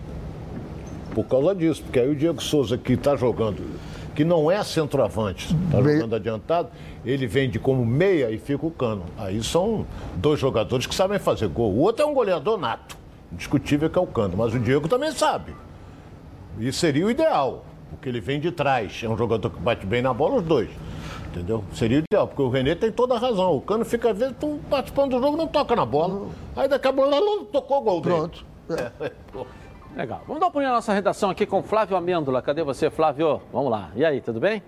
[1.13, 3.63] Por causa disso, porque aí o Diego Souza que está jogando
[4.17, 6.69] que não é centroavante, está jogando adiantado,
[7.05, 9.03] ele vende como meia e fica o cano.
[9.15, 11.71] Aí são dois jogadores que sabem fazer gol.
[11.71, 12.97] O outro é um goleador nato,
[13.31, 15.53] indiscutível que é o cano, mas o Diego também sabe.
[16.57, 18.99] E seria o ideal, porque ele vem de trás.
[19.03, 20.71] É um jogador que bate bem na bola, os dois.
[21.27, 21.63] Entendeu?
[21.75, 23.55] Seria o ideal, porque o Renê tem toda a razão.
[23.55, 24.33] O Cano fica, às vezes,
[24.67, 26.29] participando do jogo, não toca na bola.
[26.55, 28.15] Aí daqui a pouco tocou o gol dele.
[28.15, 28.45] Pronto.
[28.69, 28.91] É.
[29.97, 30.21] Legal.
[30.27, 32.39] Vamos dar uma olhada na nossa redação aqui com Flávio Amêndola.
[32.39, 33.41] Cadê você, Flávio?
[33.51, 33.89] Vamos lá.
[33.95, 34.61] E aí, tudo bem?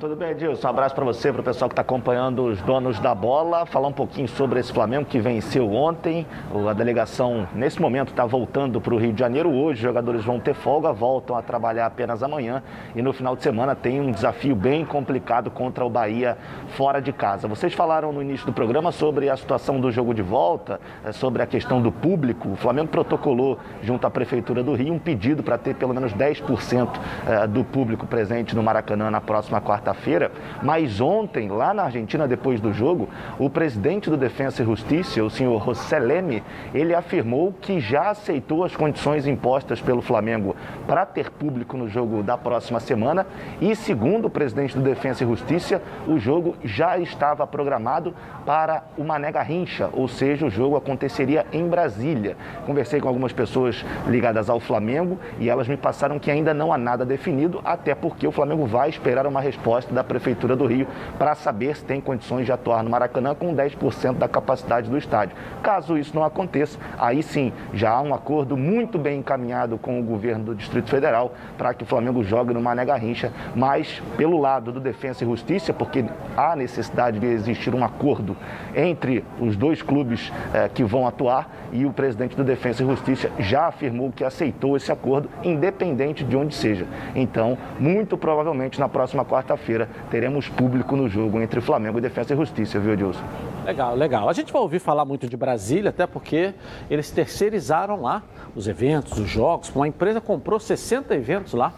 [0.00, 0.64] Tudo bem, Edilson?
[0.64, 3.66] Um abraço para você, para o pessoal que está acompanhando os donos da bola.
[3.66, 6.24] Falar um pouquinho sobre esse Flamengo que venceu ontem.
[6.68, 9.78] A delegação, nesse momento, está voltando para o Rio de Janeiro hoje.
[9.78, 12.62] Os jogadores vão ter folga, voltam a trabalhar apenas amanhã.
[12.94, 16.38] E no final de semana tem um desafio bem complicado contra o Bahia
[16.76, 17.48] fora de casa.
[17.48, 21.42] Vocês falaram no início do programa sobre a situação do jogo de volta, eh, sobre
[21.42, 22.50] a questão do público.
[22.50, 26.88] O Flamengo protocolou, junto à Prefeitura do Rio, um pedido para ter pelo menos 10%
[27.26, 30.30] eh, do público presente no Maracanã na próxima quarta quarta-feira,
[30.62, 35.30] mas ontem, lá na Argentina, depois do jogo, o presidente do Defensa e Justiça, o
[35.30, 36.42] senhor José Leme,
[36.74, 40.54] ele afirmou que já aceitou as condições impostas pelo Flamengo
[40.86, 43.26] para ter público no jogo da próxima semana
[43.60, 49.04] e, segundo o presidente do Defensa e Justiça, o jogo já estava programado para o
[49.04, 52.36] Mané Garrincha, ou seja, o jogo aconteceria em Brasília.
[52.66, 56.78] Conversei com algumas pessoas ligadas ao Flamengo e elas me passaram que ainda não há
[56.78, 60.86] nada definido, até porque o Flamengo vai esperar uma resposta da Prefeitura do Rio
[61.18, 65.36] para saber se tem condições de atuar no Maracanã com 10% da capacidade do estádio.
[65.62, 70.02] Caso isso não aconteça, aí sim já há um acordo muito bem encaminhado com o
[70.02, 74.72] governo do Distrito Federal para que o Flamengo jogue no Mané Garrincha, mas pelo lado
[74.72, 76.04] do Defensa e Justiça, porque
[76.36, 78.36] há necessidade de existir um acordo
[78.74, 83.30] entre os dois clubes eh, que vão atuar e o presidente do Defensa e Justiça
[83.38, 86.86] já afirmou que aceitou esse acordo, independente de onde seja.
[87.14, 89.67] Então, muito provavelmente na próxima quarta-feira
[90.10, 93.22] teremos público no jogo entre Flamengo e Defensa e Justiça, viu, Edilson?
[93.64, 94.28] Legal, legal.
[94.28, 96.54] A gente vai ouvir falar muito de Brasília, até porque
[96.90, 98.22] eles terceirizaram lá
[98.54, 99.70] os eventos, os jogos.
[99.74, 101.72] Uma empresa comprou 60 eventos lá.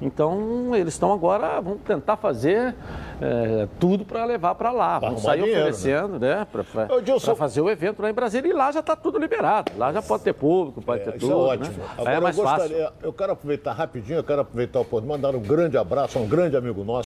[0.00, 2.74] Então, eles estão agora, vão tentar fazer
[3.20, 4.98] é, tudo para levar para lá.
[4.98, 5.70] Vão sair dinheiro, né?
[5.70, 6.36] oferecendo, né?
[6.36, 8.48] né para fazer o evento lá em Brasília.
[8.48, 9.72] E lá já está tudo liberado.
[9.76, 11.32] Lá já pode ter público, pode é, ter isso tudo.
[11.32, 11.78] é ótimo.
[11.78, 11.84] Né?
[11.96, 12.98] Agora, é mais eu, gostaria, fácil.
[13.02, 16.28] eu quero aproveitar rapidinho, eu quero aproveitar o ponto, mandar um grande abraço a um
[16.28, 17.06] grande amigo nosso,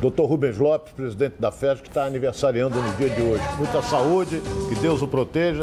[0.00, 0.22] Dr.
[0.22, 3.42] Rubens Lopes, presidente da FES, que está aniversariando no dia de hoje.
[3.56, 5.62] Muita saúde, que Deus o proteja.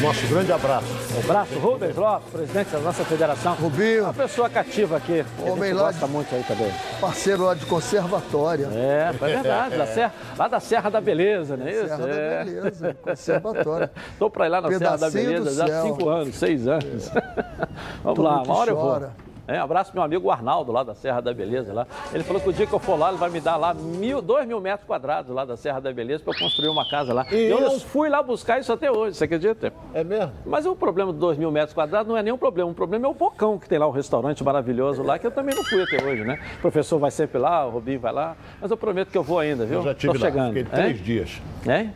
[0.00, 0.86] Nosso grande abraço.
[1.14, 3.54] Um abraço, Rubens Lopes, presidente da nossa federação.
[3.54, 4.04] Rubinho.
[4.04, 5.24] Uma pessoa cativa aqui.
[5.46, 6.12] Homem lá gosta de...
[6.12, 6.72] muito aí também.
[6.98, 8.68] Parceiro lá de conservatória.
[8.72, 9.76] É, é verdade.
[9.76, 11.86] Da serra, lá da Serra da Beleza, não é isso?
[11.88, 12.38] Serra é.
[12.38, 13.92] da Beleza, conservatória.
[14.12, 17.14] Estou para ir lá na Pedacinho Serra da Beleza já há cinco anos, seis anos.
[17.14, 17.20] É.
[18.02, 19.06] Vamos Tudo lá, uma hora chora.
[19.06, 19.29] eu vou.
[19.50, 21.72] É, abraço meu amigo Arnaldo, lá da Serra da Beleza.
[21.72, 21.84] Lá.
[22.14, 24.22] Ele falou que o dia que eu for lá, ele vai me dar lá mil,
[24.22, 27.26] dois mil metros quadrados lá da Serra da Beleza para eu construir uma casa lá.
[27.32, 29.72] E eu não fui lá buscar isso até hoje, você acredita?
[29.92, 30.30] É mesmo?
[30.46, 32.70] Mas o problema dos dois mil metros quadrados não é nenhum problema.
[32.70, 35.52] O problema é o Bocão, que tem lá um restaurante maravilhoso lá, que eu também
[35.52, 36.38] não fui até hoje, né?
[36.58, 38.36] O professor vai sempre lá, o Robinho vai lá.
[38.60, 39.78] Mas eu prometo que eu vou ainda, viu?
[39.78, 40.46] Eu já tive Tô lá, chegando.
[40.48, 41.02] fiquei três é?
[41.02, 41.42] dias.
[41.66, 41.88] É?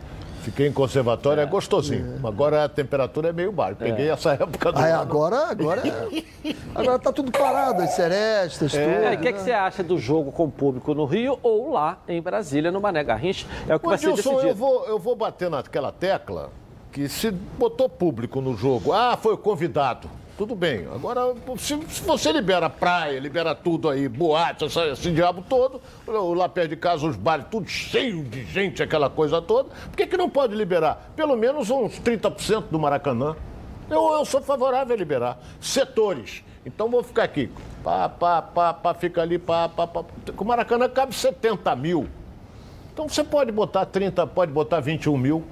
[0.45, 2.19] Fiquei em conservatório, é, é gostosinho.
[2.23, 2.29] É.
[2.29, 3.77] Agora a temperatura é meio baixa.
[3.77, 4.13] Peguei é.
[4.13, 4.79] essa época do.
[4.79, 5.83] Aí, agora, agora,
[6.75, 8.85] agora tá tudo parado, as serestas, é.
[8.85, 9.15] tudo.
[9.15, 11.99] O que, é que você acha do jogo com o público no Rio ou lá
[12.07, 13.47] em Brasília, no Mané Garrincha?
[13.67, 14.43] É o que Ô, vai ser decidido.
[14.43, 16.51] Eu vou, eu vou bater naquela tecla
[16.93, 20.87] que se botou público no jogo, ah, foi o convidado tudo bem.
[20.93, 26.71] Agora, se, se, você libera praia, libera tudo aí, boate, esse, diabo todo, lá perto
[26.71, 30.29] de casa os bares, tudo cheio de gente, aquela coisa toda, por que, que não
[30.29, 31.13] pode liberar?
[31.15, 33.37] Pelo menos uns 30% do Maracanã.
[33.89, 35.39] Eu, eu sou favorável a liberar.
[35.61, 36.43] Setores.
[36.65, 37.51] Então vou ficar aqui.
[37.83, 40.05] Pá, pá, pá, pá, fica ali, pá, pá, pá.
[40.37, 42.09] O Maracanã cabe 70 mil.
[42.93, 45.45] Então você pode botar 30, pode botar 21 mil,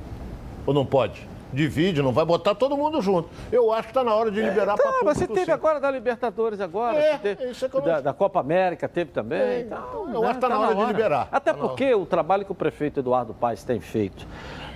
[0.64, 1.31] ou não pode?
[1.52, 3.28] Divide, não vai botar todo mundo junto.
[3.50, 5.90] Eu acho que está na hora de liberar é, tá, para você teve agora da
[5.90, 9.40] Libertadores agora, é, teve, isso é que eu da, da, Copa América teve também.
[9.40, 11.28] É, então, eu né, acho que está tá na, hora de liberar.
[11.30, 14.26] Até tá porque o trabalho que o prefeito Eduardo Paes tem feito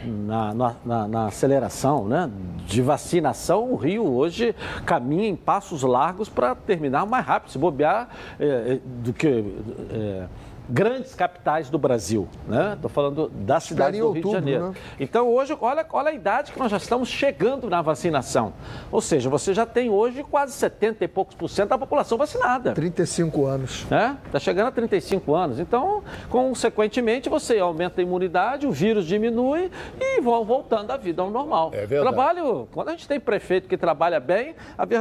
[0.05, 2.31] na, na, na, aceleração né,
[2.67, 8.09] de vacinação, o Rio hoje caminha em passos largos para terminar mais rápido, se bobear
[8.39, 9.45] é, é do que
[9.91, 10.27] é,
[10.69, 12.73] grandes capitais do Brasil, né?
[12.75, 14.69] Estou falando da cidade do Rio outubro, de Janeiro.
[14.69, 14.75] Né?
[15.01, 18.53] Então hoje, olha, olha a idade que nós já estamos chegando na vacinação.
[18.91, 22.73] Ou seja, você já tem hoje quase 70 e poucos por cento da população vacinada.
[22.73, 23.83] 35 anos.
[23.83, 24.41] Está né?
[24.41, 25.61] chegando a 35 anos.
[25.61, 31.31] Então, consequentemente, você aumenta a imunidade, o vírus diminui e vão voltando a vida ao
[31.31, 31.71] normal.
[31.73, 32.03] É verdade.
[32.03, 34.55] Trabalho, quando a gente tem prefeito que trabalha bem,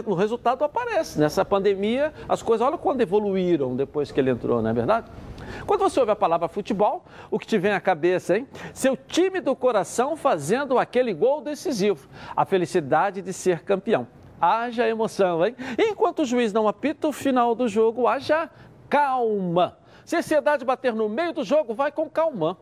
[0.06, 1.19] o resultado aparece.
[1.19, 5.08] Nessa pandemia, as coisas, olha quando evoluíram depois que ele entrou, não é verdade?
[5.65, 8.47] Quando você ouve a palavra futebol, o que te vem à cabeça, hein?
[8.73, 12.08] Seu time do coração fazendo aquele gol decisivo.
[12.36, 14.08] A felicidade de ser campeão.
[14.39, 15.56] Haja emoção, hein?
[15.78, 18.49] Enquanto o juiz não apita o final do jogo, haja
[18.88, 19.78] calma.
[20.06, 22.58] Se a ansiedade bater no meio do jogo, vai com calma.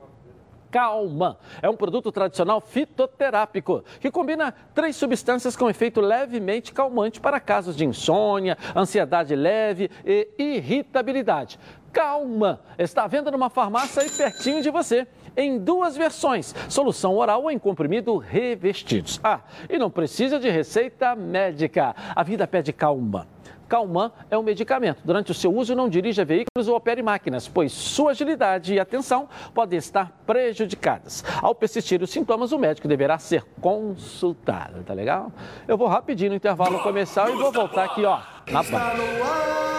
[0.74, 1.38] Calma.
[1.62, 7.76] É um produto tradicional fitoterápico que combina três substâncias com efeito levemente calmante para casos
[7.76, 11.60] de insônia, ansiedade leve e irritabilidade.
[11.92, 12.60] Calma!
[12.76, 15.06] Está à venda numa farmácia aí pertinho de você.
[15.38, 19.22] Em duas versões, solução oral ou em comprimido revestidos.
[19.24, 21.96] Ah, e não precisa de receita médica.
[22.16, 23.28] A vida pede calma.
[23.74, 25.02] Calman é um medicamento.
[25.04, 29.28] Durante o seu uso, não dirija veículos ou opere máquinas, pois sua agilidade e atenção
[29.52, 31.24] podem estar prejudicadas.
[31.42, 35.32] Ao persistir os sintomas, o médico deverá ser consultado, tá legal?
[35.68, 38.20] Eu vou rapidinho no intervalo comercial e vou voltar aqui, ó,
[38.52, 38.94] na banca.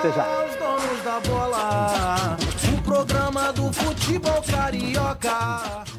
[0.00, 0.26] Até já.
[0.44, 2.36] Os donos da bola,
[2.76, 5.93] o programa do futebol carioca.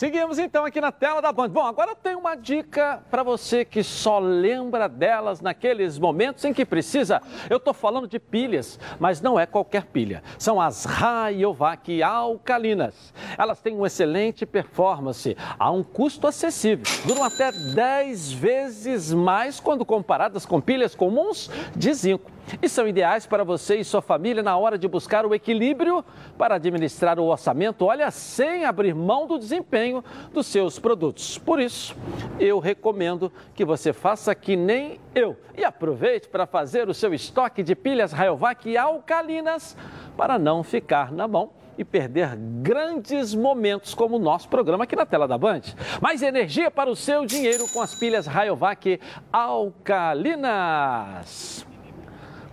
[0.00, 1.50] Seguimos então aqui na tela da Band.
[1.50, 6.64] Bom, agora tenho uma dica para você que só lembra delas naqueles momentos em que
[6.64, 7.20] precisa.
[7.50, 10.22] Eu estou falando de pilhas, mas não é qualquer pilha.
[10.38, 13.12] São as Rayovac alcalinas.
[13.36, 16.86] Elas têm uma excelente performance a um custo acessível.
[17.04, 22.30] Duram até 10 vezes mais quando comparadas com pilhas comuns de zinco
[22.62, 26.04] e são ideais para você e sua família na hora de buscar o equilíbrio
[26.36, 31.38] para administrar o orçamento, olha, sem abrir mão do desempenho dos seus produtos.
[31.38, 31.96] Por isso,
[32.38, 37.62] eu recomendo que você faça que nem eu e aproveite para fazer o seu estoque
[37.62, 39.76] de pilhas Rayovac alcalinas
[40.16, 45.06] para não ficar na mão e perder grandes momentos como o nosso programa aqui na
[45.06, 45.62] tela da Band.
[46.00, 49.00] Mais energia para o seu dinheiro com as pilhas Rayovac
[49.32, 50.50] alcalinas.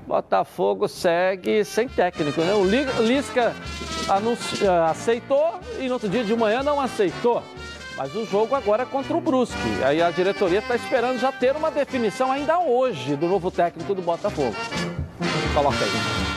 [0.07, 2.53] Botafogo segue sem técnico, né?
[2.53, 3.53] O Lisca
[4.07, 4.65] anunci...
[4.65, 7.43] Eh, aceitou e no outro dia de manhã não aceitou.
[7.97, 9.57] Mas o jogo agora é contra o Brusque.
[9.83, 14.01] Aí a diretoria está esperando já ter uma definição ainda hoje do novo técnico do
[14.01, 14.55] Botafogo.
[15.53, 16.27] Coloca aí.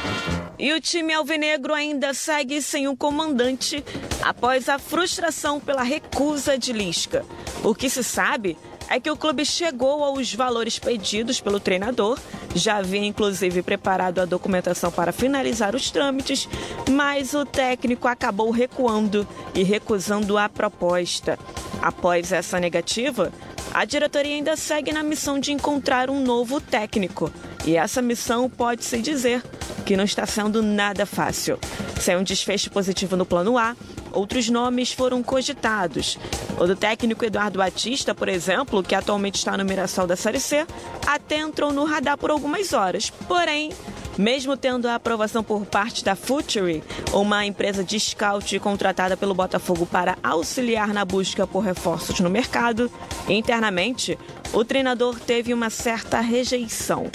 [0.59, 3.85] E o time alvinegro ainda segue sem um comandante
[4.23, 7.25] após a frustração pela recusa de Lisca.
[7.63, 8.59] O que se sabe
[8.91, 12.19] é que o clube chegou aos valores pedidos pelo treinador,
[12.57, 16.49] já havia inclusive preparado a documentação para finalizar os trâmites,
[16.91, 21.39] mas o técnico acabou recuando e recusando a proposta.
[21.81, 23.33] Após essa negativa,
[23.73, 27.33] a diretoria ainda segue na missão de encontrar um novo técnico.
[27.65, 29.43] E essa missão pode-se dizer
[29.87, 31.59] que não está sendo nada fácil.
[32.01, 33.77] Sem um desfecho positivo no plano A,
[34.13, 36.19] outros nomes foram cogitados.
[36.59, 40.67] O do técnico Eduardo Batista, por exemplo, que atualmente está no Mirassol da Série C,
[41.07, 43.11] até entrou no radar por algumas horas.
[43.29, 43.71] Porém,
[44.19, 46.83] mesmo tendo a aprovação por parte da Future,
[47.13, 52.91] uma empresa de scout contratada pelo Botafogo para auxiliar na busca por reforços no mercado,
[53.29, 54.19] internamente,
[54.53, 57.11] o treinador teve uma certa rejeição.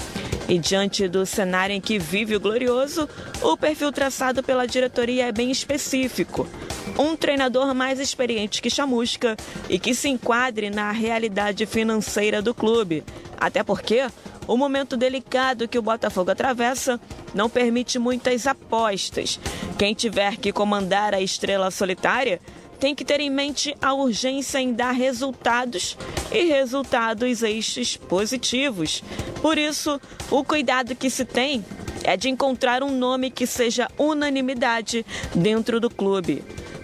[0.47, 3.09] E diante do cenário em que vive o Glorioso,
[3.41, 6.47] o perfil traçado pela diretoria é bem específico.
[6.99, 9.36] Um treinador mais experiente que Chamusca
[9.67, 13.03] e que se enquadre na realidade financeira do clube.
[13.38, 14.07] Até porque
[14.47, 16.99] o momento delicado que o Botafogo atravessa
[17.33, 19.39] não permite muitas apostas.
[19.77, 22.39] Quem tiver que comandar a estrela solitária
[22.80, 25.97] tem que ter em mente a urgência em dar resultados
[26.32, 29.03] e resultados estes positivos.
[29.41, 29.99] Por isso,
[30.30, 31.63] o cuidado que se tem
[32.03, 36.43] é de encontrar um nome que seja unanimidade dentro do clube.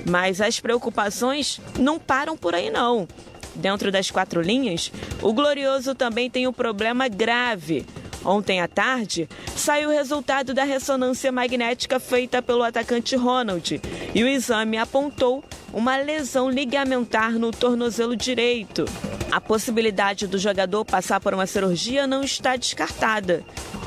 [0.10, 3.08] Mas as preocupações não param por aí não.
[3.54, 7.86] Dentro das quatro linhas, o Glorioso também tem um problema grave.
[8.24, 13.82] Ontem à tarde, saiu o resultado da ressonância magnética feita pelo atacante Ronald
[14.14, 15.44] e o exame apontou
[15.74, 18.86] uma lesão ligamentar no tornozelo direito.
[19.32, 23.44] A possibilidade do jogador passar por uma cirurgia não está descartada.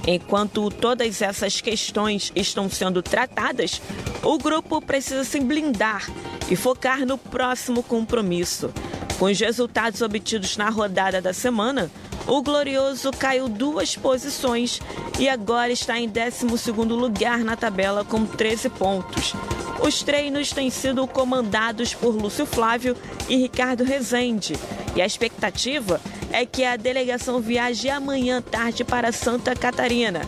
[0.07, 3.81] Enquanto todas essas questões estão sendo tratadas,
[4.23, 6.07] o grupo precisa se blindar
[6.51, 8.73] e focar no próximo compromisso.
[9.19, 11.91] Com os resultados obtidos na rodada da semana,
[12.27, 14.81] o Glorioso caiu duas posições
[15.19, 19.35] e agora está em 12 lugar na tabela com 13 pontos.
[19.83, 22.97] Os treinos têm sido comandados por Lúcio Flávio
[23.29, 24.55] e Ricardo Rezende,
[24.97, 26.01] e a expectativa
[26.33, 30.23] é que a delegação viaje amanhã tarde para Santa Catarina.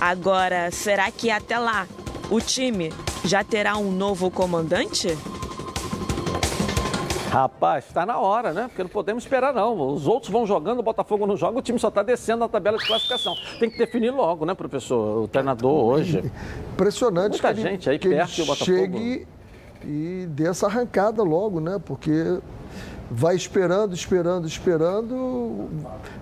[0.00, 1.86] Agora, será que até lá
[2.30, 2.92] o time
[3.24, 5.16] já terá um novo comandante?
[7.30, 8.64] Rapaz, está na hora, né?
[8.66, 9.92] Porque não podemos esperar, não.
[9.92, 12.76] Os outros vão jogando, o Botafogo não joga, o time só está descendo na tabela
[12.76, 13.36] de classificação.
[13.60, 15.22] Tem que definir logo, né, professor?
[15.22, 16.24] O treinador hoje.
[16.72, 18.64] Impressionante Muita que gente aí que perto ele Botafogo.
[18.64, 19.26] chegue
[19.84, 21.80] e dê essa arrancada logo, né?
[21.84, 22.40] Porque
[23.10, 25.68] vai esperando, esperando, esperando,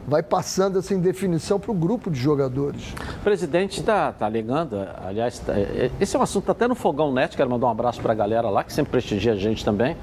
[0.07, 2.95] vai passando essa indefinição para o grupo de jogadores.
[3.21, 6.75] O presidente está tá alegando, aliás, tá, é, esse é um assunto tá até no
[6.75, 9.63] Fogão Net, quero mandar um abraço para a galera lá, que sempre prestigia a gente
[9.63, 9.99] também,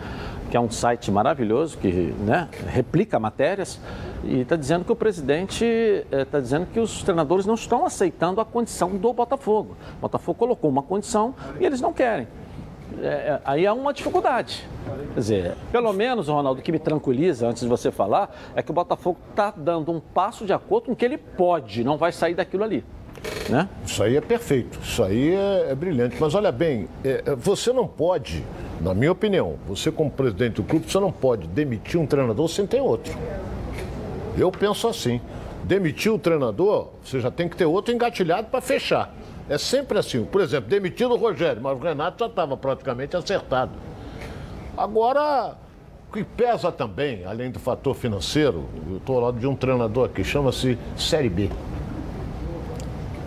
[0.55, 3.77] que é um site maravilhoso, que né, replica matérias,
[4.23, 5.65] e está dizendo que o presidente
[6.09, 9.75] está dizendo que os treinadores não estão aceitando a condição do Botafogo.
[9.97, 12.29] O Botafogo colocou uma condição e eles não querem.
[13.01, 14.65] É, é, aí há uma dificuldade.
[15.13, 18.71] Quer dizer, pelo menos, Ronaldo, o que me tranquiliza antes de você falar é que
[18.71, 22.13] o Botafogo está dando um passo de acordo com o que ele pode, não vai
[22.13, 22.81] sair daquilo ali.
[23.49, 23.67] Né?
[23.85, 26.15] Isso aí é perfeito, isso aí é, é brilhante.
[26.19, 28.43] Mas olha bem, é, é, você não pode,
[28.85, 32.67] na minha opinião, você como presidente do clube, você não pode demitir um treinador sem
[32.67, 33.17] ter outro.
[34.37, 35.19] Eu penso assim.
[35.63, 39.11] Demitir o treinador, você já tem que ter outro engatilhado para fechar.
[39.49, 40.23] É sempre assim.
[40.23, 43.71] Por exemplo, demitido o Rogério, mas o Renato já estava praticamente acertado.
[44.77, 45.55] Agora,
[46.09, 50.05] O que pesa também, além do fator financeiro, eu estou ao lado de um treinador
[50.05, 51.49] aqui, chama-se Série B.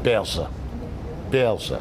[0.03, 0.49] Pesa.
[1.31, 1.81] Pesa.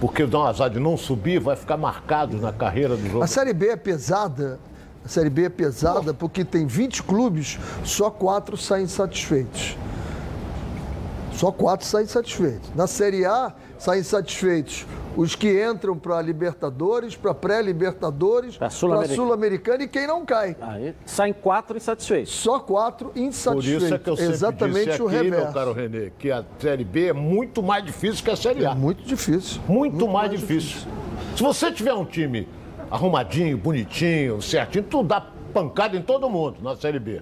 [0.00, 3.22] Porque dá um azar de não subir, vai ficar marcado na carreira do jogo.
[3.22, 4.58] A Série B é pesada.
[5.04, 9.76] A Série B é pesada porque tem 20 clubes, só quatro saem satisfeitos.
[11.32, 12.70] Só quatro saem satisfeitos.
[12.74, 14.86] Na Série A, saem satisfeitos
[15.20, 20.56] os que entram para a Libertadores, para pré-Libertadores, para Sul-Americana Sul e quem não cai.
[20.58, 22.32] Aí saem quatro insatisfeitos.
[22.32, 23.82] Só quatro insatisfeitos.
[23.82, 25.44] Por isso é que eu sempre Exatamente disse aqui, o reverso.
[25.44, 28.70] meu caro Renê, que a Série B é muito mais difícil que a Série A.
[28.70, 29.60] É muito difícil.
[29.68, 30.78] Muito, muito mais, mais difícil.
[30.78, 30.90] difícil.
[31.36, 32.48] Se você tiver um time
[32.90, 35.20] arrumadinho, bonitinho, certinho, tu dá
[35.52, 37.20] pancada em todo mundo na Série B.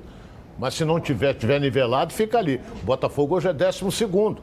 [0.57, 2.61] Mas se não tiver, tiver nivelado, fica ali.
[2.81, 4.41] O Botafogo hoje é décimo segundo.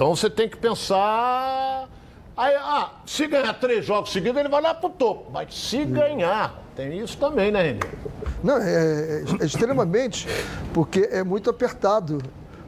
[0.00, 1.86] Então você tem que pensar.
[2.34, 5.30] Aí, ah, se ganhar três jogos seguidos, ele vai lá pro topo.
[5.30, 7.80] Mas se ganhar, tem isso também, né, Renê?
[8.42, 10.26] Não, é, é extremamente,
[10.72, 12.16] porque é muito apertado.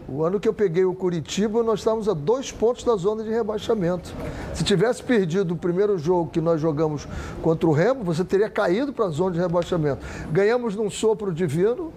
[0.06, 3.30] O ano que eu peguei o Curitiba, nós estávamos a dois pontos da zona de
[3.30, 4.12] rebaixamento.
[4.52, 7.08] Se tivesse perdido o primeiro jogo que nós jogamos
[7.40, 10.04] contra o Remo, você teria caído para a zona de rebaixamento.
[10.30, 11.94] Ganhamos num sopro divino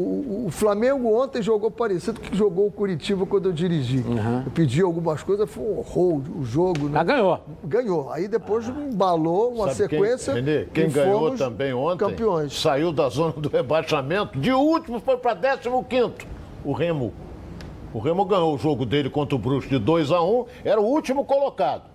[0.00, 3.98] o, o, Flamengo ontem jogou parecido que jogou o Curitiba quando eu dirigi.
[3.98, 4.42] Uhum.
[4.46, 6.84] Eu pedi algumas coisas, foi um horror o jogo.
[6.84, 6.92] Né?
[6.94, 7.40] Mas ganhou.
[7.64, 8.10] Ganhou.
[8.10, 8.72] Aí depois ah.
[8.72, 10.32] embalou uma Sabe sequência.
[10.32, 12.58] Quem, Renê, quem ganhou também ontem campeões.
[12.58, 14.38] saiu da zona do rebaixamento.
[14.38, 15.68] De último foi para 15
[16.64, 17.12] o Remo.
[17.92, 20.84] O Remo ganhou o jogo dele contra o Brusque de 2 a 1 era o
[20.84, 21.89] último colocado.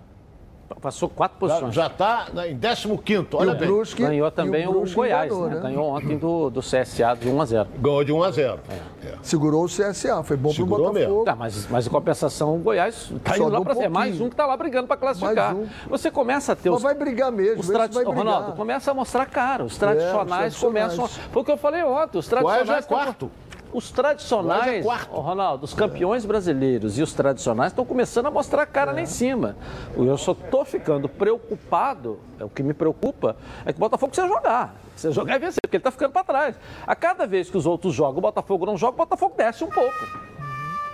[0.80, 1.74] Passou quatro posições.
[1.74, 3.68] Já está em 15, olha bem.
[3.68, 5.54] Brusque, ganhou também o, o, Goiás, ganhou, né?
[5.54, 5.60] né?
[5.60, 7.68] ganhou ontem do, do CSA de 1 a 0.
[7.78, 8.60] Ganhou de 1 a 0.
[8.68, 9.06] É.
[9.06, 9.14] É.
[9.22, 10.94] Segurou o CSA, foi bom para o Botafogo.
[10.94, 11.24] Mesmo.
[11.24, 14.34] Tá, mas, mas em compensação o Goiás está indo lá para ser mais um que
[14.34, 15.54] está lá brigando para classificar.
[15.54, 15.68] Um.
[15.88, 16.82] Você começa a ter mas os...
[16.82, 17.94] vai brigar mesmo, os tradi...
[17.94, 18.24] vai brigar.
[18.24, 19.64] Ronaldo, começa a mostrar cara.
[19.64, 20.96] Os tradicionais, é, os tradicionais.
[20.96, 21.08] começam...
[21.30, 22.66] Foi o que eu falei ontem, os tradicionais...
[22.66, 23.30] Goiás é quarto.
[23.72, 28.66] Os tradicionais, oh, Ronaldo, os campeões brasileiros e os tradicionais estão começando a mostrar a
[28.66, 28.94] cara é.
[28.94, 29.56] lá em cima.
[29.96, 34.28] Eu só estou ficando preocupado, é o que me preocupa, é que o Botafogo precisa
[34.28, 34.74] jogar.
[34.92, 36.56] Precisa jogar e vencer, porque ele está ficando para trás.
[36.86, 39.70] A cada vez que os outros jogam, o Botafogo não joga, o Botafogo desce um
[39.70, 40.35] pouco.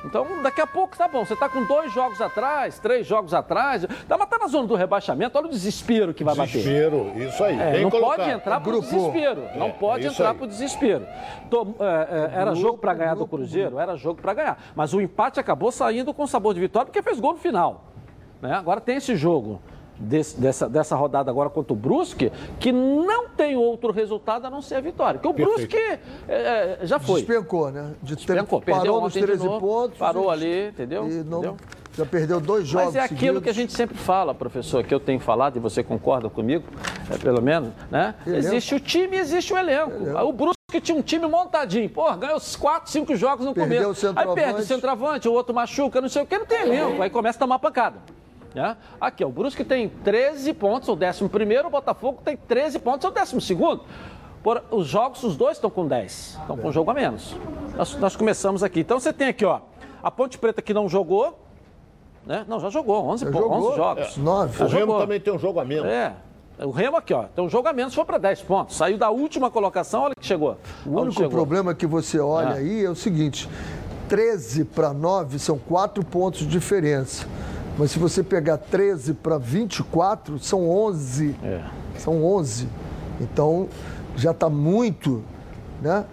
[0.05, 1.24] Então, daqui a pouco tá bom.
[1.24, 3.86] Você está com dois jogos atrás, três jogos atrás.
[4.09, 5.38] Tá, mas tá na zona do rebaixamento.
[5.38, 7.12] Olha o desespero que vai desespero, bater.
[7.12, 7.61] Desespero, isso aí.
[7.61, 8.16] É, não colocado.
[8.18, 9.42] pode entrar para o desespero.
[9.42, 11.07] É, não pode entrar para o desespero.
[11.48, 13.78] Tô, é, é, era jogo para ganhar do Cruzeiro?
[13.78, 14.59] Era jogo para ganhar.
[14.74, 17.84] Mas o empate acabou saindo com sabor de vitória porque fez gol no final.
[18.40, 18.53] Né?
[18.55, 19.61] Agora tem esse jogo
[20.03, 24.61] desse, dessa, dessa rodada agora contra o Brusque, que não tem outro resultado a não
[24.61, 25.20] ser a vitória.
[25.20, 25.70] Porque o Perfeito.
[25.70, 25.98] Brusque é,
[26.28, 27.22] é, já foi.
[27.22, 27.92] Despencou, né?
[28.03, 28.61] De Despencou.
[28.61, 29.98] Ter, parou nos 13 novo, pontos.
[29.98, 31.09] Parou ali, entendeu?
[31.09, 31.57] E não, entendeu?
[31.94, 32.86] Já perdeu dois jogos.
[32.86, 33.42] Mas é aquilo seguidos.
[33.42, 36.64] que a gente sempre fala, professor, que eu tenho falado, e você concorda comigo,
[37.11, 38.14] é, pelo menos, né?
[38.26, 38.46] Elenco.
[38.46, 39.92] Existe o time e existe o elenco.
[39.92, 40.24] elenco.
[40.24, 41.88] O Brusque tinha um time montadinho.
[41.90, 44.12] Pô, ganhou os quatro, cinco jogos no Perdeu começo.
[44.16, 47.03] Aí perde o centroavante, o outro machuca, não sei o que, não tem elenco.
[47.03, 47.98] Aí começa a tomar pancada.
[48.55, 48.76] Né?
[49.00, 51.24] Aqui, ó, o Brusque tem 13 pontos, o 11
[51.64, 53.80] o Botafogo tem 13 pontos, é o 12.
[54.42, 57.36] Por, os jogos, os dois estão com 10, estão com um jogo a menos.
[57.76, 58.80] Nós, nós, começamos aqui.
[58.80, 59.61] Então você tem aqui, ó,
[60.03, 61.38] a Ponte Preta que não jogou,
[62.26, 62.44] né?
[62.48, 64.18] Não, já jogou, 11, já jogou, 11 jogos.
[64.18, 64.64] É, 9.
[64.64, 65.86] O Remo também tem um jogo a menos.
[65.86, 66.12] É.
[66.59, 68.76] O Remo aqui, ó, tem um jogo a menos, foi para 10 pontos.
[68.76, 70.57] Saiu da última colocação, olha que chegou.
[70.84, 72.59] O único problema que você olha é.
[72.59, 73.48] aí é o seguinte:
[74.09, 77.26] 13 para 9 são 4 pontos de diferença.
[77.79, 81.35] Mas se você pegar 13 para 24, são 11.
[81.43, 81.62] É.
[81.99, 82.68] São 11.
[83.20, 83.68] Então,
[84.16, 85.23] já está muito,
[85.81, 86.05] né?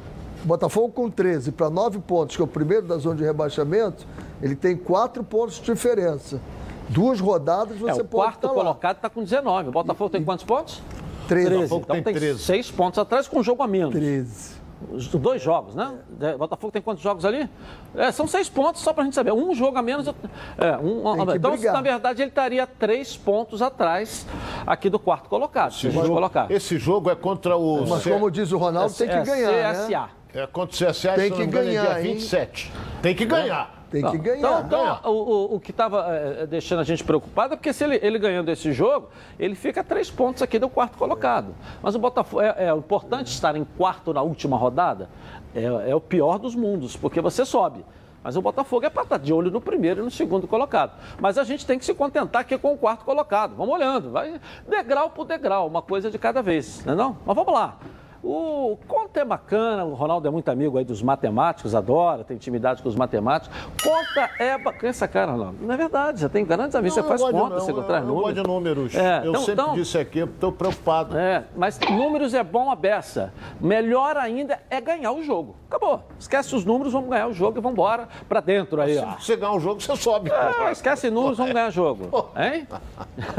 [0.43, 4.07] Botafogo com 13 para 9 pontos, que é o primeiro da zona de rebaixamento,
[4.41, 6.39] ele tem 4 pontos de diferença.
[6.88, 9.70] Duas rodadas você é, o pode quarto tá colocado está com 19.
[9.70, 10.82] O Botafogo e, tem quantos pontos?
[11.28, 11.49] 13.
[11.49, 11.66] 13.
[11.66, 12.39] Então tem, tem 13.
[12.39, 13.93] 6 pontos atrás com um jogo a menos.
[13.93, 14.59] 13.
[14.91, 15.93] Os dois jogos, né?
[16.21, 17.49] É, Botafogo tem quantos jogos ali?
[17.95, 19.34] É, são seis pontos, só para a gente saber.
[19.34, 20.07] Um jogo a menos.
[20.07, 21.73] É, um, então, brigar.
[21.73, 24.25] na verdade, ele estaria três pontos atrás
[24.65, 25.71] aqui do quarto colocado.
[25.71, 26.51] Esse, jogo, colocar.
[26.51, 27.86] esse jogo é contra o.
[27.88, 29.73] Mas, como diz o Ronaldo, tem que é, ganhar.
[29.73, 29.89] CSA.
[29.89, 30.09] Né?
[30.34, 31.95] É contra o CSA, tem que ganhar.
[31.95, 32.71] Dia 27.
[33.01, 33.78] Tem que ganhar.
[33.89, 34.37] Tem que ganhar.
[34.37, 37.83] Então, então o, o, o, que estava é, deixando a gente preocupado é porque se
[37.83, 39.09] ele, ele, ganhando esse jogo,
[39.39, 41.55] ele fica a três pontos aqui do quarto colocado.
[41.81, 45.09] Mas o Botafogo é, é importante estar em quarto na última rodada.
[45.55, 47.83] É, é o pior dos mundos, porque você sobe.
[48.23, 50.91] Mas o Botafogo é para estar de olho no primeiro e no segundo colocado.
[51.19, 53.55] Mas a gente tem que se contentar aqui com o quarto colocado.
[53.55, 57.17] Vamos olhando, vai degrau por degrau, uma coisa de cada vez, não é não?
[57.25, 57.77] Mas vamos lá.
[58.24, 62.84] O conta é bacana, o Ronaldo é muito amigo aí dos matemáticos, adora, tem intimidade
[62.84, 63.55] com os matemáticos.
[63.82, 64.89] Conta é bacana.
[64.89, 68.05] Essa cara, Ronaldo, não é verdade, você tem grandes amigos, você faz conta, você traz
[68.05, 68.07] números.
[68.07, 68.95] Eu gosto de números.
[68.95, 71.17] É, eu então, sempre então, disse aqui, estou preocupado.
[71.17, 73.34] É, mas números é bom a beça.
[73.59, 75.55] Melhor ainda é ganhar o jogo.
[75.70, 76.03] Acabou.
[76.20, 78.95] Esquece os números, vamos ganhar o jogo e vamos embora para dentro aí.
[78.95, 80.30] Se você ganhar o jogo, você sobe.
[80.30, 82.30] É, esquece números, vamos ganhar o jogo.
[82.36, 82.67] Hein?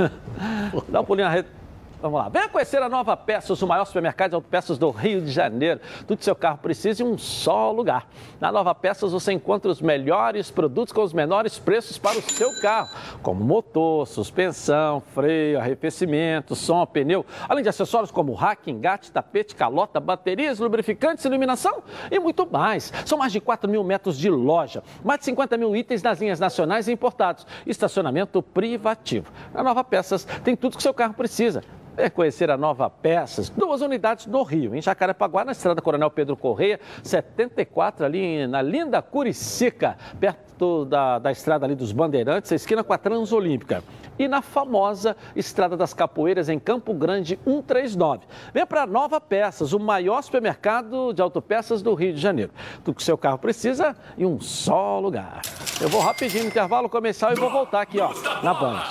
[0.88, 1.59] Dá um pulinho na rede.
[2.02, 2.30] Vamos lá.
[2.30, 5.80] Venha conhecer a Nova Peças, o maior supermercado de autopeças do Rio de Janeiro.
[6.06, 8.08] Tudo que seu carro precisa em um só lugar.
[8.40, 12.58] Na Nova Peças você encontra os melhores produtos com os menores preços para o seu
[12.62, 12.88] carro,
[13.22, 20.00] como motor, suspensão, freio, arrefecimento, som, pneu, além de acessórios como rack, engate, tapete, calota,
[20.00, 22.90] baterias, lubrificantes, iluminação e muito mais.
[23.04, 26.40] São mais de 4 mil metros de loja, mais de 50 mil itens nas linhas
[26.40, 29.30] nacionais e importados, estacionamento privativo.
[29.52, 31.62] Na Nova Peças tem tudo que seu carro precisa
[32.00, 36.36] é conhecer a Nova Peças, duas unidades no Rio, em Jacarepaguá, na estrada Coronel Pedro
[36.36, 42.92] Correia, 74, ali na linda Curicica, perto da, da estrada ali dos Bandeirantes, esquina com
[42.92, 43.82] a Transolímpica.
[44.18, 48.26] E na famosa Estrada das Capoeiras, em Campo Grande, 139.
[48.52, 52.52] Vem para Nova Peças, o maior supermercado de autopeças do Rio de Janeiro.
[52.84, 55.40] Tudo que seu carro precisa em um só lugar.
[55.80, 58.82] Eu vou rapidinho no intervalo comercial e vou voltar aqui, ó, na Band.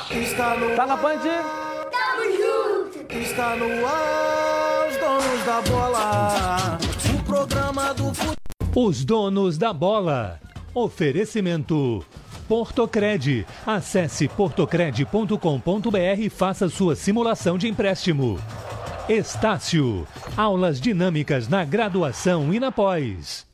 [0.75, 1.68] Tá na Band?
[3.11, 6.77] Está no ar, os donos da bola.
[7.11, 8.11] O programa do.
[8.75, 10.39] Os donos da bola.
[10.75, 12.05] Oferecimento.
[12.47, 13.47] Portocred.
[13.65, 18.39] Acesse portocred.com.br e faça sua simulação de empréstimo.
[19.09, 20.07] Estácio.
[20.37, 23.48] Aulas dinâmicas na graduação e na pós.